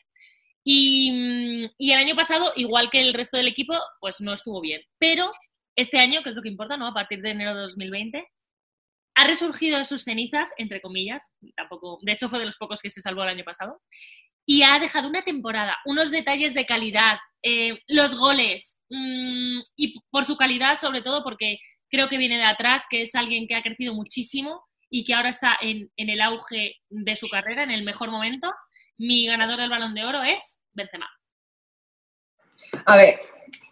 Y, 0.72 1.12
mm, 1.12 1.70
y, 1.80 1.92
el 1.94 1.98
año 1.98 2.16
pasado, 2.16 2.52
igual 2.56 2.92
que 2.92 3.02
el 3.02 3.16
resto 3.16 3.38
del 3.38 3.48
equipo, 3.48 3.74
pues 4.00 4.22
no 4.22 4.34
estuvo 4.34 4.62
bien. 4.62 4.82
Pero 5.00 5.32
este 5.76 5.98
año, 5.98 6.22
que 6.22 6.30
es 6.30 6.36
lo 6.36 6.44
que 6.44 6.50
importa, 6.50 6.78
¿no? 6.78 6.86
A 6.86 6.94
partir 6.94 7.24
de 7.24 7.32
enero 7.32 7.56
de 7.56 7.62
2020, 7.62 8.24
ha 9.16 9.24
resurgido 9.26 9.80
de 9.80 9.86
sus 9.86 10.04
cenizas, 10.04 10.54
entre 10.58 10.80
comillas, 10.80 11.28
tampoco, 11.56 11.98
de 12.04 12.12
hecho 12.12 12.30
fue 12.30 12.38
de 12.38 12.46
los 12.46 12.56
pocos 12.56 12.84
que 12.84 12.92
se 12.92 13.02
salvó 13.02 13.24
el 13.24 13.30
año 13.30 13.44
pasado, 13.44 13.82
y 14.46 14.62
ha 14.62 14.78
dejado 14.78 15.08
una 15.10 15.24
temporada, 15.24 15.76
unos 15.86 16.12
detalles 16.12 16.54
de 16.54 16.68
calidad, 16.68 17.18
eh, 17.42 17.80
los 17.88 18.16
goles, 18.16 18.84
mmm, 18.90 19.62
y 19.76 20.00
por 20.12 20.24
su 20.26 20.38
calidad 20.38 20.76
sobre 20.76 21.02
todo 21.02 21.24
porque 21.24 21.58
creo 21.90 22.10
que 22.10 22.20
viene 22.20 22.38
de 22.38 22.46
atrás, 22.46 22.86
que 22.88 23.02
es 23.02 23.16
alguien 23.16 23.48
que 23.48 23.56
ha 23.56 23.64
crecido 23.64 23.96
muchísimo 23.96 24.64
y 24.92 25.04
que 25.04 25.16
ahora 25.16 25.30
está 25.30 25.58
en 25.62 25.90
el 25.98 26.22
auge 26.22 26.76
de 26.90 27.16
su 27.16 27.28
carrera, 27.28 27.64
en 27.64 27.72
el 27.72 27.84
mejor 27.84 28.12
momento. 28.12 28.54
Mi 28.98 29.26
ganador 29.26 29.60
del 29.60 29.70
balón 29.70 29.96
de 29.96 30.04
oro 30.04 30.24
es 30.24 30.59
Benzema. 30.74 31.10
A 32.86 32.96
ver, 32.96 33.20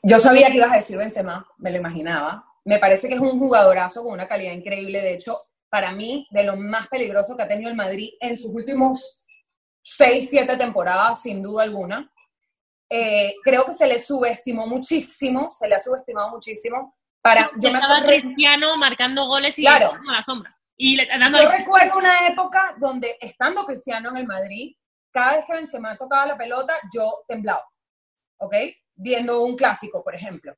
yo 0.04 0.20
sabía 0.20 0.48
que 0.48 0.58
ibas 0.58 0.72
a 0.72 0.78
decir 0.78 0.98
Benzema, 0.98 1.48
me 1.58 1.72
lo 1.72 1.78
imaginaba. 1.78 2.46
Me 2.66 2.80
parece 2.80 3.08
que 3.08 3.16
es 3.16 3.20
un 3.20 3.40
jugadorazo 3.40 4.04
con 4.04 4.14
una 4.14 4.28
calidad 4.28 4.54
increíble. 4.54 5.02
De 5.02 5.14
hecho, 5.14 5.48
para 5.70 5.92
mí, 5.92 6.28
de 6.32 6.44
lo 6.44 6.56
más 6.56 6.88
peligroso 6.88 7.36
que 7.36 7.44
ha 7.44 7.48
tenido 7.48 7.70
el 7.70 7.76
Madrid 7.76 8.10
en 8.20 8.38
sus 8.38 8.54
últimos 8.54 9.26
seis, 9.82 10.30
siete 10.30 10.58
temporadas, 10.58 11.22
sin 11.22 11.42
duda 11.42 11.64
alguna. 11.64 12.12
Eh, 12.90 13.36
creo 13.44 13.66
que 13.66 13.74
se 13.74 13.88
le 13.88 14.00
subestimó 14.00 14.68
muchísimo, 14.68 15.50
se 15.52 15.68
le 15.68 15.76
ha 15.76 15.80
subestimado 15.80 16.30
muchísimo. 16.30 16.96
Para, 17.22 17.50
yo 17.58 17.72
me 17.72 17.80
estaba 17.80 18.04
Cristiano 18.04 18.78
marcando 18.78 19.26
goles 19.28 19.58
y 19.60 19.62
claro. 19.64 19.94
a 20.10 20.12
la 20.14 20.24
sombra. 20.24 20.58
Y 20.78 20.96
dando 20.96 21.42
yo 21.42 21.50
recuerdo 21.50 21.98
una 21.98 22.28
época 22.28 22.76
donde, 22.80 23.18
estando 23.20 23.66
Cristiano 23.66 24.10
en 24.12 24.18
el 24.18 24.28
Madrid, 24.28 24.76
cada 25.18 25.38
vez 25.38 25.46
que 25.46 25.54
Benzema 25.54 25.98
tocaba 25.98 26.28
la 26.28 26.38
pelota, 26.38 26.76
yo 26.94 27.24
temblaba, 27.28 27.68
¿ok? 28.38 28.54
Viendo 28.94 29.42
un 29.42 29.56
clásico, 29.56 30.04
por 30.04 30.14
ejemplo. 30.14 30.56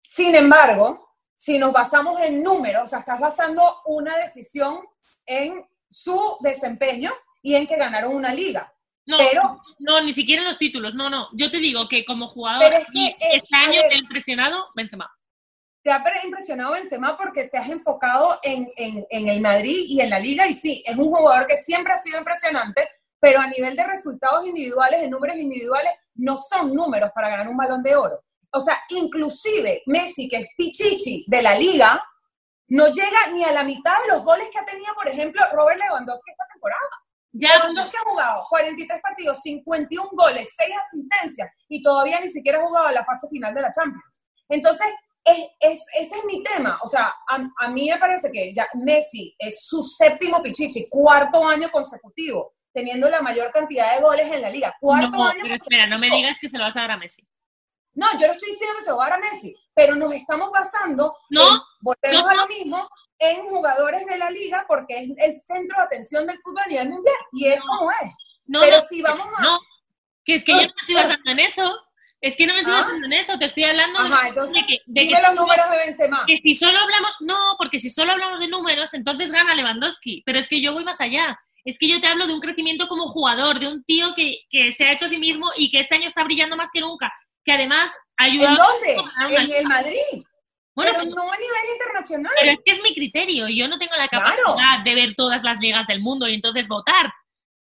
Sin 0.00 0.32
embargo, 0.36 1.16
si 1.34 1.58
nos 1.58 1.72
basamos 1.72 2.20
en 2.20 2.40
números, 2.40 2.84
o 2.84 2.86
sea, 2.86 3.00
estás 3.00 3.18
basando 3.18 3.80
una 3.86 4.16
decisión 4.18 4.78
en 5.26 5.68
su 5.90 6.38
desempeño 6.38 7.12
y 7.42 7.56
en 7.56 7.66
que 7.66 7.76
ganaron 7.76 8.14
una 8.14 8.32
liga. 8.32 8.72
No, 9.06 9.18
pero, 9.18 9.60
no, 9.80 10.00
ni 10.02 10.12
siquiera 10.12 10.42
en 10.42 10.48
los 10.48 10.58
títulos, 10.58 10.94
no, 10.94 11.10
no. 11.10 11.28
Yo 11.32 11.50
te 11.50 11.58
digo 11.58 11.88
que 11.88 12.04
como 12.04 12.28
jugador, 12.28 12.72
es 12.72 12.86
que, 12.92 13.06
este 13.06 13.36
eh, 13.38 13.42
año 13.50 13.80
ver, 13.80 13.88
te 13.88 13.94
ha 13.94 13.98
impresionado 13.98 14.68
Benzema. 14.76 15.12
Te 15.82 15.90
ha 15.90 16.00
impresionado 16.24 16.74
Benzema 16.74 17.16
porque 17.16 17.48
te 17.48 17.58
has 17.58 17.68
enfocado 17.70 18.38
en, 18.44 18.70
en, 18.76 19.04
en, 19.10 19.28
el 19.28 19.40
Madrid 19.40 19.84
y 19.88 20.00
en 20.00 20.10
la 20.10 20.20
liga, 20.20 20.46
y 20.46 20.54
sí, 20.54 20.84
es 20.86 20.96
un 20.96 21.08
jugador 21.12 21.48
que 21.48 21.56
siempre 21.56 21.92
ha 21.92 21.96
sido 21.96 22.18
impresionante, 22.20 22.88
pero 23.26 23.40
a 23.40 23.48
nivel 23.48 23.74
de 23.74 23.82
resultados 23.82 24.46
individuales, 24.46 25.00
de 25.00 25.10
números 25.10 25.36
individuales, 25.36 25.90
no 26.14 26.36
son 26.36 26.72
números 26.72 27.10
para 27.12 27.30
ganar 27.30 27.48
un 27.48 27.56
balón 27.56 27.82
de 27.82 27.96
oro. 27.96 28.22
O 28.52 28.60
sea, 28.60 28.78
inclusive 28.90 29.82
Messi, 29.86 30.28
que 30.28 30.36
es 30.36 30.46
pichichi 30.56 31.24
de 31.26 31.42
la 31.42 31.58
liga, 31.58 32.00
no 32.68 32.86
llega 32.86 33.32
ni 33.32 33.42
a 33.42 33.50
la 33.50 33.64
mitad 33.64 33.96
de 34.06 34.14
los 34.14 34.24
goles 34.24 34.48
que 34.52 34.60
ha 34.60 34.64
tenido, 34.64 34.94
por 34.94 35.08
ejemplo, 35.08 35.42
Robert 35.54 35.76
Lewandowski 35.76 36.30
esta 36.30 36.44
temporada. 36.52 36.88
Ya, 37.32 37.58
Lewandowski 37.58 37.96
ha 37.96 38.10
jugado 38.10 38.44
43 38.48 39.02
partidos, 39.02 39.40
51 39.42 40.08
goles, 40.12 40.54
6 40.56 40.70
asistencias 40.86 41.50
y 41.68 41.82
todavía 41.82 42.20
ni 42.20 42.28
siquiera 42.28 42.60
ha 42.60 42.64
jugado 42.64 42.92
la 42.92 43.04
fase 43.04 43.26
final 43.28 43.52
de 43.52 43.62
la 43.62 43.72
Champions. 43.72 44.22
Entonces, 44.48 44.86
es, 45.24 45.48
es, 45.58 45.84
ese 45.98 46.16
es 46.16 46.24
mi 46.26 46.44
tema. 46.44 46.78
O 46.84 46.86
sea, 46.86 47.12
a, 47.28 47.50
a, 47.58 47.70
mí 47.70 47.90
me 47.90 47.98
parece 47.98 48.30
que 48.30 48.54
ya 48.54 48.68
Messi 48.74 49.34
es 49.36 49.66
su 49.66 49.82
séptimo 49.82 50.40
pichichi, 50.40 50.88
cuarto 50.88 51.44
año 51.44 51.68
consecutivo, 51.72 52.55
teniendo 52.76 53.08
la 53.08 53.22
mayor 53.22 53.50
cantidad 53.52 53.94
de 53.94 54.02
goles 54.02 54.30
en 54.30 54.42
la 54.42 54.50
liga. 54.50 54.76
Cuarto 54.78 55.08
no, 55.16 55.28
año 55.28 55.38
pero 55.40 55.54
espera, 55.54 55.86
no 55.86 55.98
me 55.98 56.10
digas 56.10 56.36
que 56.38 56.50
se 56.50 56.58
lo 56.58 56.64
vas 56.64 56.76
a 56.76 56.82
dar 56.82 56.90
a 56.90 56.98
Messi. 56.98 57.26
No, 57.94 58.06
yo 58.20 58.26
no 58.26 58.34
estoy 58.34 58.50
diciendo 58.50 58.76
que 58.76 58.84
se 58.84 58.90
lo 58.90 58.98
va 58.98 59.06
a 59.06 59.08
dar 59.08 59.18
a 59.18 59.22
Messi, 59.22 59.54
pero 59.72 59.96
nos 59.96 60.12
estamos 60.12 60.50
basando, 60.50 61.16
no, 61.30 61.54
en, 61.54 61.60
volvemos 61.80 62.22
no, 62.22 62.28
a 62.28 62.34
lo 62.34 62.46
mismo, 62.46 62.86
en 63.18 63.46
jugadores 63.46 64.04
de 64.04 64.18
la 64.18 64.28
liga 64.28 64.66
porque 64.68 64.98
es 64.98 65.08
el 65.16 65.32
centro 65.40 65.78
de 65.78 65.84
atención 65.84 66.26
del 66.26 66.38
fútbol 66.42 66.64
a 66.64 66.66
nivel 66.66 66.90
mundial 66.90 67.16
y 67.32 67.48
es 67.48 67.60
como 67.60 67.90
es. 67.90 68.12
No, 68.44 68.60
pero 68.60 68.82
si 68.82 69.00
vamos 69.00 69.26
a... 69.38 69.42
No, 69.42 69.58
que 70.22 70.34
es 70.34 70.44
que 70.44 70.52
yo 70.52 70.58
no 70.58 70.74
estoy 70.76 70.94
basando 70.94 71.30
en 71.30 71.38
eso. 71.38 71.80
Es 72.20 72.36
que 72.36 72.46
no 72.46 72.52
me 72.52 72.60
estoy 72.60 72.74
Ah. 72.74 72.80
basando 72.82 73.06
en 73.06 73.12
eso, 73.14 73.38
te 73.38 73.44
estoy 73.46 73.64
hablando 73.64 73.98
Ajá, 74.00 74.22
de, 74.22 74.28
entonces, 74.28 74.54
de 74.54 74.66
que, 74.66 74.78
de 74.84 75.00
dime 75.00 75.16
que 75.16 75.22
los 75.22 75.34
números 75.34 75.70
de 75.70 75.76
Benzema. 75.78 76.24
que 76.26 76.38
si 76.42 76.54
solo 76.54 76.78
hablamos, 76.78 77.16
no, 77.20 77.54
porque 77.56 77.78
si 77.78 77.88
solo 77.88 78.12
hablamos 78.12 78.38
de 78.40 78.48
números, 78.48 78.92
entonces 78.92 79.32
gana 79.32 79.54
Lewandowski. 79.54 80.22
Pero 80.26 80.38
es 80.38 80.46
que 80.48 80.60
yo 80.60 80.74
voy 80.74 80.84
más 80.84 81.00
allá. 81.00 81.40
Es 81.66 81.78
que 81.78 81.88
yo 81.88 82.00
te 82.00 82.06
hablo 82.06 82.26
de 82.26 82.32
un 82.34 82.40
crecimiento 82.40 82.86
como 82.88 83.06
jugador, 83.08 83.58
de 83.58 83.66
un 83.68 83.82
tío 83.84 84.14
que, 84.14 84.38
que 84.48 84.70
se 84.72 84.86
ha 84.86 84.92
hecho 84.92 85.04
a 85.06 85.08
sí 85.08 85.18
mismo 85.18 85.50
y 85.56 85.70
que 85.70 85.80
este 85.80 85.96
año 85.96 86.06
está 86.06 86.22
brillando 86.24 86.56
más 86.56 86.70
que 86.72 86.80
nunca. 86.80 87.12
Que 87.44 87.52
además 87.52 87.94
ayuda 88.16 88.50
¿En 88.50 88.56
dónde? 88.56 88.96
a 89.18 89.42
En 89.42 89.52
el 89.52 89.66
Madrid. 89.66 90.24
Bueno, 90.74 90.92
pero 90.94 91.04
pues, 91.04 91.14
no 91.16 91.22
a 91.32 91.36
nivel 91.36 91.72
internacional. 91.72 92.32
pero 92.40 92.52
es 92.52 92.58
que 92.64 92.70
es 92.72 92.82
mi 92.82 92.94
criterio. 92.94 93.48
Yo 93.48 93.66
no 93.66 93.78
tengo 93.78 93.96
la 93.96 94.08
capacidad 94.08 94.36
Claro. 94.54 94.82
de 94.84 94.94
ver 94.94 95.14
todas 95.16 95.42
las 95.42 95.58
ligas 95.60 95.86
del 95.86 96.00
mundo 96.00 96.28
y 96.28 96.34
entonces 96.34 96.68
votar. 96.68 97.12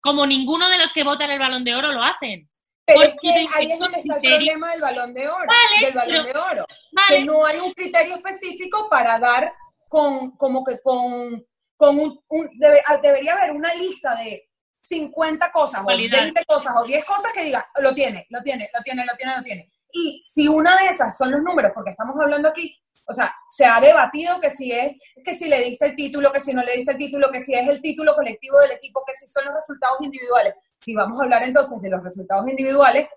Como 0.01 0.25
ninguno 0.25 0.69
de 0.69 0.77
los 0.77 0.93
que 0.93 1.03
votan 1.03 1.29
el 1.31 1.39
balón 1.39 1.63
de 1.65 1.75
oro 1.75 1.91
lo 1.91 2.01
hacen. 2.03 2.49
Pero 2.85 3.03
es 3.03 3.15
que 3.21 3.29
ahí 3.53 3.71
es 3.71 3.79
donde 3.79 3.99
está 3.99 4.15
el 4.15 4.19
criterio. 4.21 4.37
problema 4.37 4.71
del 4.71 4.81
balón 4.81 5.13
de 5.13 5.27
oro. 5.27 5.45
Vale, 5.45 5.85
del 5.85 5.93
balón 5.93 6.23
pero- 6.23 6.23
de 6.23 6.53
oro. 6.55 6.65
Vale, 6.93 7.17
Que 7.19 7.25
no 7.25 7.45
hay 7.45 7.57
un 7.59 7.73
criterio 7.73 8.15
específico 8.15 8.87
para 8.89 9.19
dar 9.19 9.53
con, 9.89 10.31
como 10.37 10.63
que 10.63 10.79
con, 10.81 11.43
con 11.79 11.97
un, 11.97 12.19
un- 12.27 12.49
debe- 12.59 12.81
ah, 12.87 12.97
debería 13.01 13.33
haber 13.35 13.51
una 13.51 13.73
lista 13.73 14.13
de 14.15 14.49
50 14.81 15.49
cosas 15.51 15.79
o 15.81 15.83
Cualidades. 15.85 16.25
20 16.25 16.45
cosas 16.45 16.73
o 16.77 16.83
10 16.83 17.05
cosas 17.05 17.31
que 17.33 17.43
diga, 17.45 17.65
lo 17.79 17.93
tiene, 17.95 18.25
lo 18.29 18.41
tiene, 18.41 18.69
lo 18.73 18.81
tiene, 18.83 19.05
lo 19.05 19.13
tiene, 19.15 19.35
lo 19.37 19.43
tiene. 19.43 19.71
Y 19.93 20.21
si 20.21 20.47
una 20.47 20.75
de 20.77 20.89
esas 20.89 21.15
son 21.17 21.31
los 21.31 21.41
números, 21.41 21.71
porque 21.73 21.91
estamos 21.91 22.19
hablando 22.19 22.49
aquí, 22.49 22.75
o 23.05 23.13
sea, 23.13 23.33
se 23.49 23.65
ha 23.65 23.79
debatido 23.79 24.39
que 24.41 24.49
si 24.49 24.71
es, 24.71 24.91
que 25.23 25.37
si 25.37 25.47
le 25.47 25.61
diste 25.61 25.85
el 25.85 25.95
título, 25.95 26.31
que 26.33 26.41
si 26.41 26.53
no 26.53 26.61
le 26.63 26.73
diste 26.75 26.91
el 26.91 26.97
título, 26.97 27.31
que 27.31 27.39
si 27.41 27.53
es 27.55 27.67
el 27.67 27.81
título 27.81 28.13
colectivo 28.13 28.59
del 28.59 28.71
equipo, 28.71 29.03
que 29.07 29.13
si 29.13 29.25
son 29.27 29.45
los 29.45 29.53
resultados 29.55 29.97
individuales. 30.01 30.53
Si 30.81 30.93
vamos 30.93 31.19
a 31.19 31.23
hablar 31.23 31.43
entonces 31.43 31.81
de 31.81 31.89
los 31.89 32.03
resultados 32.03 32.47
individuales, 32.47 33.07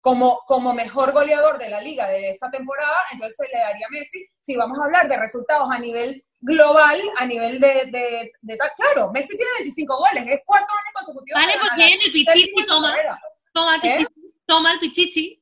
como, 0.00 0.40
como 0.46 0.72
mejor 0.72 1.12
goleador 1.12 1.58
de 1.58 1.68
la 1.68 1.80
liga 1.80 2.08
de 2.08 2.30
esta 2.30 2.50
temporada, 2.50 2.96
entonces 3.12 3.36
se 3.36 3.54
le 3.54 3.60
daría 3.62 3.86
a 3.86 3.90
Messi. 3.90 4.26
Si 4.40 4.56
vamos 4.56 4.78
a 4.80 4.84
hablar 4.84 5.08
de 5.08 5.16
resultados 5.18 5.68
a 5.70 5.78
nivel 5.78 6.24
global, 6.40 7.00
a 7.18 7.26
nivel 7.26 7.60
de, 7.60 7.90
de, 8.40 8.58
claro, 8.76 9.10
Messi 9.12 9.36
tiene 9.36 9.50
25 9.58 9.96
goles, 9.96 10.24
es 10.26 10.40
cuarto 10.44 10.66
año 10.72 10.92
consecutivo. 10.94 11.38
Vale, 11.38 11.52
que 11.52 11.58
pues 11.60 11.74
bien, 11.76 11.98
el 12.04 12.12
pichichi 12.12 12.52
en 12.58 12.64
toma. 12.64 12.96
toma 13.52 13.74
el 13.76 13.80
¿Eh? 13.84 13.96
pichichi. 13.98 14.34
Toma 14.46 14.72
el 14.72 14.78
pichichi. 14.80 15.36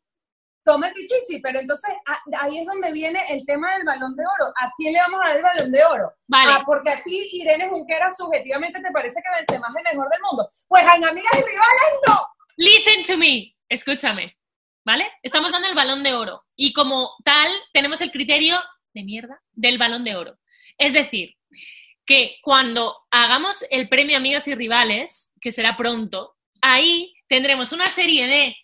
Toma 0.65 0.89
el 0.89 0.93
pichichi, 0.95 1.41
pero 1.41 1.61
entonces 1.61 1.91
a- 2.07 2.45
ahí 2.45 2.59
es 2.59 2.67
donde 2.67 2.93
viene 2.93 3.21
el 3.31 3.47
tema 3.47 3.73
del 3.75 3.85
balón 3.87 4.15
de 4.17 4.23
oro. 4.23 4.53
¿A 4.61 4.71
quién 4.77 4.93
le 4.93 4.99
vamos 5.01 5.21
a 5.25 5.29
dar 5.29 5.37
el 5.39 5.43
balón 5.43 5.73
de 5.73 5.85
oro? 5.85 6.13
Vale. 6.29 6.51
Ah, 6.53 6.63
porque 6.67 6.91
a 6.91 7.03
ti, 7.03 7.27
Irene 7.33 7.69
Junquera, 7.71 8.13
subjetivamente 8.15 8.81
te 8.83 8.91
parece 8.91 9.21
que 9.23 9.31
Benzema 9.39 9.69
es 9.71 9.77
el 9.77 9.97
mejor 9.97 10.11
del 10.11 10.21
mundo. 10.29 10.49
Pues 10.69 10.83
en 10.83 11.05
amigas 11.05 11.33
y 11.33 11.37
rivales, 11.43 11.93
no. 12.07 12.27
Listen 12.57 13.03
to 13.05 13.17
me. 13.17 13.57
Escúchame. 13.69 14.37
¿Vale? 14.85 15.07
Estamos 15.23 15.53
dando 15.53 15.69
el 15.69 15.75
balón 15.75 16.03
de 16.03 16.15
oro. 16.15 16.45
Y 16.57 16.73
como 16.73 17.11
tal, 17.25 17.51
tenemos 17.73 18.01
el 18.01 18.11
criterio 18.11 18.59
de 18.95 19.05
mierda 19.05 19.41
del 19.53 19.77
balón 19.79 20.03
de 20.05 20.17
oro. 20.17 20.39
Es 20.79 20.93
decir, 20.93 21.35
que 22.07 22.37
cuando 22.43 22.97
hagamos 23.11 23.65
el 23.71 23.89
premio 23.89 24.17
Amigas 24.17 24.49
y 24.49 24.55
Rivales, 24.55 25.33
que 25.41 25.53
será 25.53 25.77
pronto, 25.77 26.37
ahí 26.63 27.13
tendremos 27.29 27.73
una 27.73 27.87
serie 27.87 28.27
de 28.27 28.57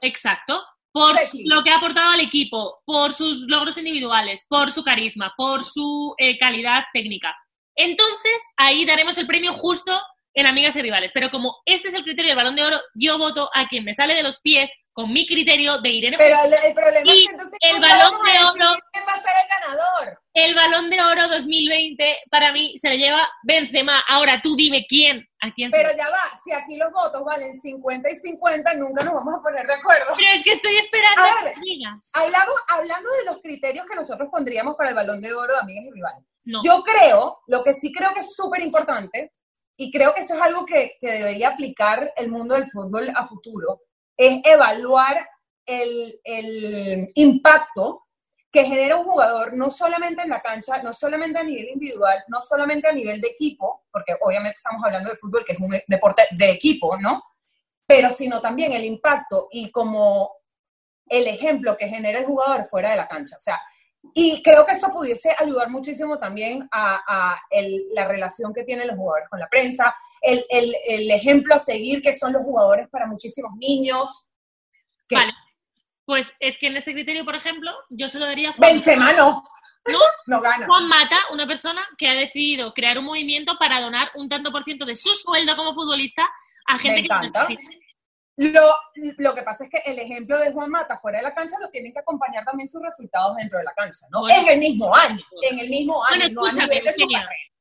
exacto, 0.00 0.62
por 0.92 1.14
lo 1.44 1.62
que 1.62 1.70
ha 1.70 1.76
aportado 1.76 2.10
al 2.12 2.20
equipo, 2.20 2.80
por 2.84 3.12
sus 3.12 3.46
logros 3.48 3.76
individuales, 3.78 4.44
por 4.48 4.72
su 4.72 4.82
carisma, 4.82 5.32
por 5.36 5.62
su 5.62 6.14
eh, 6.18 6.38
calidad 6.38 6.84
técnica. 6.92 7.36
Entonces, 7.76 8.42
ahí 8.56 8.84
daremos 8.84 9.16
el 9.18 9.26
premio 9.26 9.52
justo 9.52 9.98
en 10.34 10.46
Amigas 10.46 10.76
y 10.76 10.82
Rivales. 10.82 11.12
Pero 11.12 11.30
como 11.30 11.56
este 11.64 11.88
es 11.88 11.94
el 11.94 12.02
criterio 12.02 12.30
del 12.30 12.36
balón 12.36 12.56
de 12.56 12.64
oro, 12.64 12.80
yo 12.94 13.18
voto 13.18 13.48
a 13.54 13.66
quien 13.68 13.84
me 13.84 13.94
sale 13.94 14.14
de 14.14 14.22
los 14.22 14.40
pies 14.40 14.72
con 14.92 15.12
mi 15.12 15.26
criterio 15.26 15.78
de 15.80 15.90
Irene 15.90 16.16
Pero 16.18 16.36
el, 16.44 16.52
el 16.54 16.74
problema 16.74 17.00
Y 17.04 17.10
es 17.20 17.26
que 17.26 17.30
entonces 17.32 17.58
el 17.60 17.80
balón 17.80 18.12
de 18.12 18.38
oro- 18.64 18.78
¿Quién 18.92 19.04
va 19.08 19.12
a 19.12 19.22
ser 19.22 19.32
el 20.44 20.54
balón 20.54 20.90
de 20.90 21.00
oro 21.02 21.28
2020 21.28 22.18
para 22.30 22.52
mí 22.52 22.76
se 22.78 22.88
lo 22.90 22.96
lleva 22.96 23.28
Benzema. 23.42 24.00
Ahora 24.08 24.40
tú 24.42 24.54
dime 24.56 24.84
quién 24.88 25.26
¿A 25.42 25.50
quién 25.54 25.70
Pero 25.70 25.88
se- 25.88 25.96
ya 25.96 26.10
va, 26.10 26.18
si 26.44 26.52
aquí 26.52 26.76
los 26.76 26.92
votos 26.92 27.24
valen 27.24 27.58
50 27.60 28.10
y 28.10 28.14
50, 28.16 28.74
nunca 28.74 29.02
nos 29.04 29.14
vamos 29.14 29.34
a 29.38 29.42
poner 29.42 29.66
de 29.66 29.72
acuerdo. 29.72 30.04
Pero 30.14 30.36
es 30.36 30.44
que 30.44 30.52
estoy 30.52 30.76
esperando 30.76 31.22
A 31.22 31.40
a 31.40 31.44
ver. 31.44 31.54
que 31.54 31.60
digas. 31.64 32.10
Hablamos, 32.12 32.54
hablando 32.68 33.10
de 33.10 33.24
los 33.24 33.38
criterios 33.40 33.86
que 33.86 33.94
nosotros 33.94 34.28
pondríamos 34.30 34.76
para 34.76 34.90
el 34.90 34.96
balón 34.96 35.22
de 35.22 35.32
oro 35.32 35.54
de 35.54 35.60
amigas 35.60 35.84
y 35.86 35.90
rivales. 35.92 36.24
No. 36.44 36.60
Yo 36.62 36.82
creo, 36.82 37.38
lo 37.46 37.64
que 37.64 37.72
sí 37.72 37.90
creo 37.90 38.12
que 38.12 38.20
es 38.20 38.34
súper 38.34 38.60
importante, 38.60 39.32
y 39.78 39.90
creo 39.90 40.12
que 40.12 40.20
esto 40.20 40.34
es 40.34 40.42
algo 40.42 40.66
que, 40.66 40.98
que 41.00 41.10
debería 41.10 41.48
aplicar 41.48 42.12
el 42.16 42.30
mundo 42.30 42.54
del 42.54 42.68
fútbol 42.70 43.10
a 43.16 43.26
futuro, 43.26 43.80
es 44.18 44.42
evaluar 44.44 45.26
el, 45.64 46.20
el 46.24 47.10
impacto 47.14 48.02
que 48.52 48.64
genera 48.64 48.96
un 48.96 49.04
jugador, 49.04 49.54
no 49.54 49.70
solamente 49.70 50.22
en 50.22 50.30
la 50.30 50.40
cancha, 50.42 50.82
no 50.82 50.92
solamente 50.92 51.38
a 51.38 51.42
nivel 51.44 51.68
individual, 51.68 52.24
no 52.28 52.42
solamente 52.42 52.88
a 52.88 52.92
nivel 52.92 53.20
de 53.20 53.28
equipo, 53.28 53.84
porque 53.92 54.16
obviamente 54.20 54.56
estamos 54.58 54.82
hablando 54.84 55.08
de 55.10 55.16
fútbol, 55.16 55.44
que 55.46 55.52
es 55.52 55.60
un 55.60 55.76
deporte 55.86 56.24
de 56.32 56.50
equipo, 56.50 56.96
¿no? 56.98 57.22
Pero 57.86 58.10
sino 58.10 58.40
también 58.40 58.72
el 58.72 58.84
impacto 58.84 59.48
y 59.52 59.70
como 59.70 60.32
el 61.08 61.26
ejemplo 61.26 61.76
que 61.76 61.88
genera 61.88 62.20
el 62.20 62.26
jugador 62.26 62.64
fuera 62.64 62.90
de 62.90 62.96
la 62.96 63.08
cancha. 63.08 63.36
O 63.36 63.40
sea, 63.40 63.60
y 64.14 64.42
creo 64.42 64.64
que 64.64 64.72
eso 64.72 64.90
pudiese 64.90 65.34
ayudar 65.38 65.68
muchísimo 65.70 66.18
también 66.18 66.66
a, 66.72 67.00
a 67.06 67.40
el- 67.50 67.86
la 67.92 68.06
relación 68.08 68.52
que 68.52 68.64
tienen 68.64 68.88
los 68.88 68.96
jugadores 68.96 69.28
con 69.28 69.40
la 69.40 69.48
prensa, 69.48 69.94
el, 70.22 70.44
el- 70.50 70.74
el 70.86 71.10
ejemplo 71.10 71.54
a 71.54 71.58
seguir 71.58 72.00
que 72.00 72.14
son 72.14 72.32
los 72.32 72.42
jugadores 72.42 72.88
para 72.88 73.06
muchísimos 73.06 73.52
niños. 73.58 74.26
Que. 76.10 76.20
Pues 76.20 76.34
es 76.40 76.58
que 76.58 76.66
en 76.66 76.76
este 76.76 76.92
criterio, 76.92 77.24
por 77.24 77.34
ejemplo, 77.34 77.72
yo 77.88 78.08
se 78.08 78.18
lo 78.18 78.26
daría 78.26 78.50
a 78.50 78.52
Juan, 78.54 78.72
Benzema 78.72 79.12
no, 79.12 79.44
No. 79.86 79.98
no 80.26 80.40
gana. 80.40 80.66
Juan 80.66 80.88
Mata, 80.88 81.18
una 81.32 81.46
persona 81.46 81.82
que 81.96 82.08
ha 82.08 82.14
decidido 82.14 82.74
crear 82.74 82.98
un 82.98 83.04
movimiento 83.04 83.56
para 83.58 83.80
donar 83.80 84.10
un 84.14 84.28
tanto 84.28 84.50
por 84.50 84.64
ciento 84.64 84.84
de 84.84 84.96
su 84.96 85.14
sueldo 85.14 85.56
como 85.56 85.74
futbolista 85.74 86.28
a 86.66 86.78
gente 86.78 87.02
que 87.02 87.08
lo 87.08 87.14
encanta. 87.14 87.48
necesita. 87.48 87.80
Lo, 88.36 88.62
lo 89.18 89.34
que 89.34 89.42
pasa 89.42 89.64
es 89.64 89.70
que 89.70 89.82
el 89.84 89.98
ejemplo 89.98 90.38
de 90.38 90.50
Juan 90.52 90.70
Mata 90.70 90.96
fuera 90.96 91.18
de 91.18 91.24
la 91.24 91.34
cancha 91.34 91.56
lo 91.60 91.68
tienen 91.68 91.92
que 91.92 91.98
acompañar 91.98 92.42
también 92.44 92.68
sus 92.68 92.82
resultados 92.82 93.36
dentro 93.36 93.58
de 93.58 93.64
la 93.64 93.74
cancha, 93.74 94.06
¿no? 94.10 94.20
Bueno. 94.20 94.40
en 94.40 94.48
el 94.48 94.58
mismo 94.58 94.96
año, 94.96 95.22
en 95.42 95.58
el 95.58 95.68
mismo 95.68 96.02
año, 96.06 96.20
Bueno, 96.20 96.34
no 96.34 96.46
a 96.46 96.52
nivel 96.52 96.82
de 96.82 96.92
su 96.94 97.06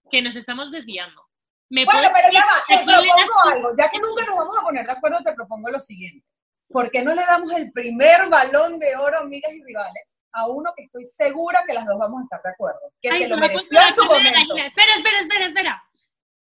que 0.09 0.21
nos 0.21 0.35
estamos 0.37 0.71
desviando. 0.71 1.21
¿Me 1.69 1.85
Bueno, 1.85 2.09
pero 2.13 2.29
ya 2.31 2.39
va, 2.39 2.63
te 2.67 2.83
propongo 2.83 3.49
algo, 3.53 3.69
ya 3.77 3.89
que 3.89 3.99
nunca 3.99 4.25
nos 4.25 4.37
vamos 4.37 4.57
a 4.57 4.61
poner 4.61 4.85
de 4.85 4.91
acuerdo, 4.91 5.19
te 5.23 5.33
propongo 5.33 5.69
lo 5.69 5.79
siguiente. 5.79 6.25
¿Por 6.69 6.91
qué 6.91 7.01
no 7.01 7.15
le 7.15 7.25
damos 7.25 7.51
el 7.53 7.71
primer 7.71 8.29
balón 8.29 8.77
de 8.79 8.95
oro, 8.95 9.19
amigas 9.19 9.51
y 9.53 9.63
rivales, 9.63 10.17
a 10.31 10.47
uno 10.47 10.71
que 10.77 10.83
estoy 10.83 11.03
segura 11.03 11.63
que 11.65 11.73
las 11.73 11.87
dos 11.87 11.97
vamos 11.97 12.21
a 12.21 12.25
estar 12.25 12.43
de 12.43 12.49
acuerdo? 12.49 12.79
Que 13.01 13.09
Ay, 13.09 13.23
se 13.23 13.27
lo 13.27 13.37
me 13.37 13.47
mereció 13.47 13.79
en 13.87 13.95
su 13.95 14.05
momento. 14.05 14.55
Espera, 14.55 14.93
espera, 14.95 15.19
espera, 15.19 15.45
espera. 15.47 15.83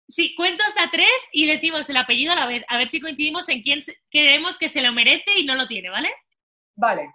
Sí, 0.10 0.34
cuento 0.36 0.64
hasta 0.64 0.90
tres 0.90 1.30
y 1.32 1.46
decimos 1.48 1.88
el 1.90 1.98
apellido 1.98 2.34
a 2.34 2.36
la 2.36 2.48
vez. 2.48 2.64
A 2.70 2.78
ver 2.78 2.88
si 2.88 3.00
coincidimos 3.00 3.48
en 3.50 3.62
quién 3.62 3.80
creemos 4.10 4.58
que 4.58 4.70
se 4.70 4.82
lo 4.82 4.92
merece 4.92 5.38
y 5.38 5.46
no 5.46 5.54
lo 5.54 5.68
tiene, 5.68 5.90
¿vale? 5.90 6.10
Vale. 6.76 7.14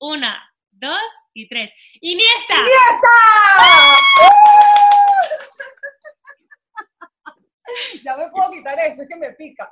Una, 0.00 0.50
dos 0.70 1.02
y 1.34 1.46
tres. 1.48 1.70
¡Iniesta! 2.00 2.54
ya 8.04 8.16
me 8.16 8.28
puedo 8.28 8.52
quitar 8.52 8.78
esto, 8.78 9.02
es 9.02 9.08
que 9.08 9.16
me 9.16 9.32
pica. 9.32 9.68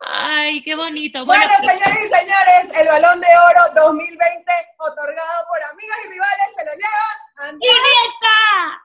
Ay, 0.00 0.62
qué 0.62 0.74
bonito. 0.74 1.24
Bueno, 1.26 1.42
Bueno, 1.44 1.54
pues, 1.62 1.72
señores 1.78 2.04
y 2.04 2.14
señores, 2.14 2.78
el 2.80 2.86
balón 2.88 3.20
de 3.20 3.26
oro 3.26 3.86
2020, 3.86 4.52
otorgado 4.78 5.46
por 5.50 5.62
amigas 5.64 5.98
y 6.06 6.10
rivales, 6.10 6.48
se 6.54 6.64
lo 6.64 6.72
lleva 6.72 7.48
Andrés. 7.48 7.72
¡Iniesta! 7.72 8.84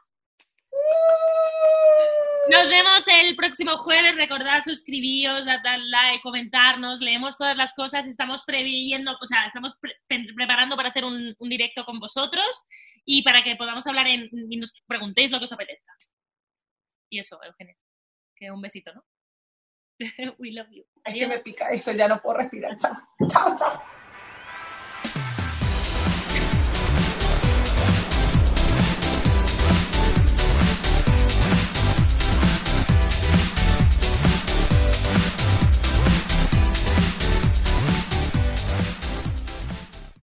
Nos 2.50 2.70
vemos 2.70 3.08
el 3.08 3.36
próximo 3.36 3.78
jueves. 3.78 4.16
Recordad 4.16 4.62
suscribíos, 4.62 5.46
dar 5.46 5.62
dar 5.64 5.80
like, 5.80 6.22
comentarnos. 6.22 7.00
Leemos 7.00 7.38
todas 7.38 7.56
las 7.56 7.74
cosas. 7.74 8.06
Estamos 8.06 8.44
previendo, 8.44 9.16
o 9.22 9.26
sea, 9.28 9.46
estamos 9.46 9.76
pre- 9.80 9.96
preparando 10.36 10.76
para 10.76 10.90
hacer 10.90 11.06
un, 11.06 11.36
un 11.38 11.50
directo 11.50 11.86
con 11.86 12.00
vosotros 12.00 12.64
y 13.06 13.24
para 13.24 13.44
que 13.44 13.56
podamos 13.56 13.86
hablar 13.88 14.08
en, 14.08 14.30
y 14.50 14.58
nos 14.58 14.74
preguntéis 14.88 15.32
lo 15.32 15.38
que 15.39 15.46
os 15.46 15.54
apetezca. 15.54 15.94
Y 17.10 17.20
eso, 17.20 17.39
Eugenio. 17.44 17.76
Que 18.36 18.52
un 18.52 18.62
besito, 18.62 18.91
¿no? 18.94 19.06
We 20.39 20.52
love 20.52 20.70
you. 20.72 20.84
Es 21.04 21.13
que 21.13 21.28
me 21.28 21.39
pica 21.39 21.70
esto, 21.70 21.92
ya 21.92 22.08
no 22.08 22.22
puedo 22.22 22.38
respirar. 22.38 22.76
Chao, 22.78 22.94
chao, 23.28 23.56
chao. 23.58 23.84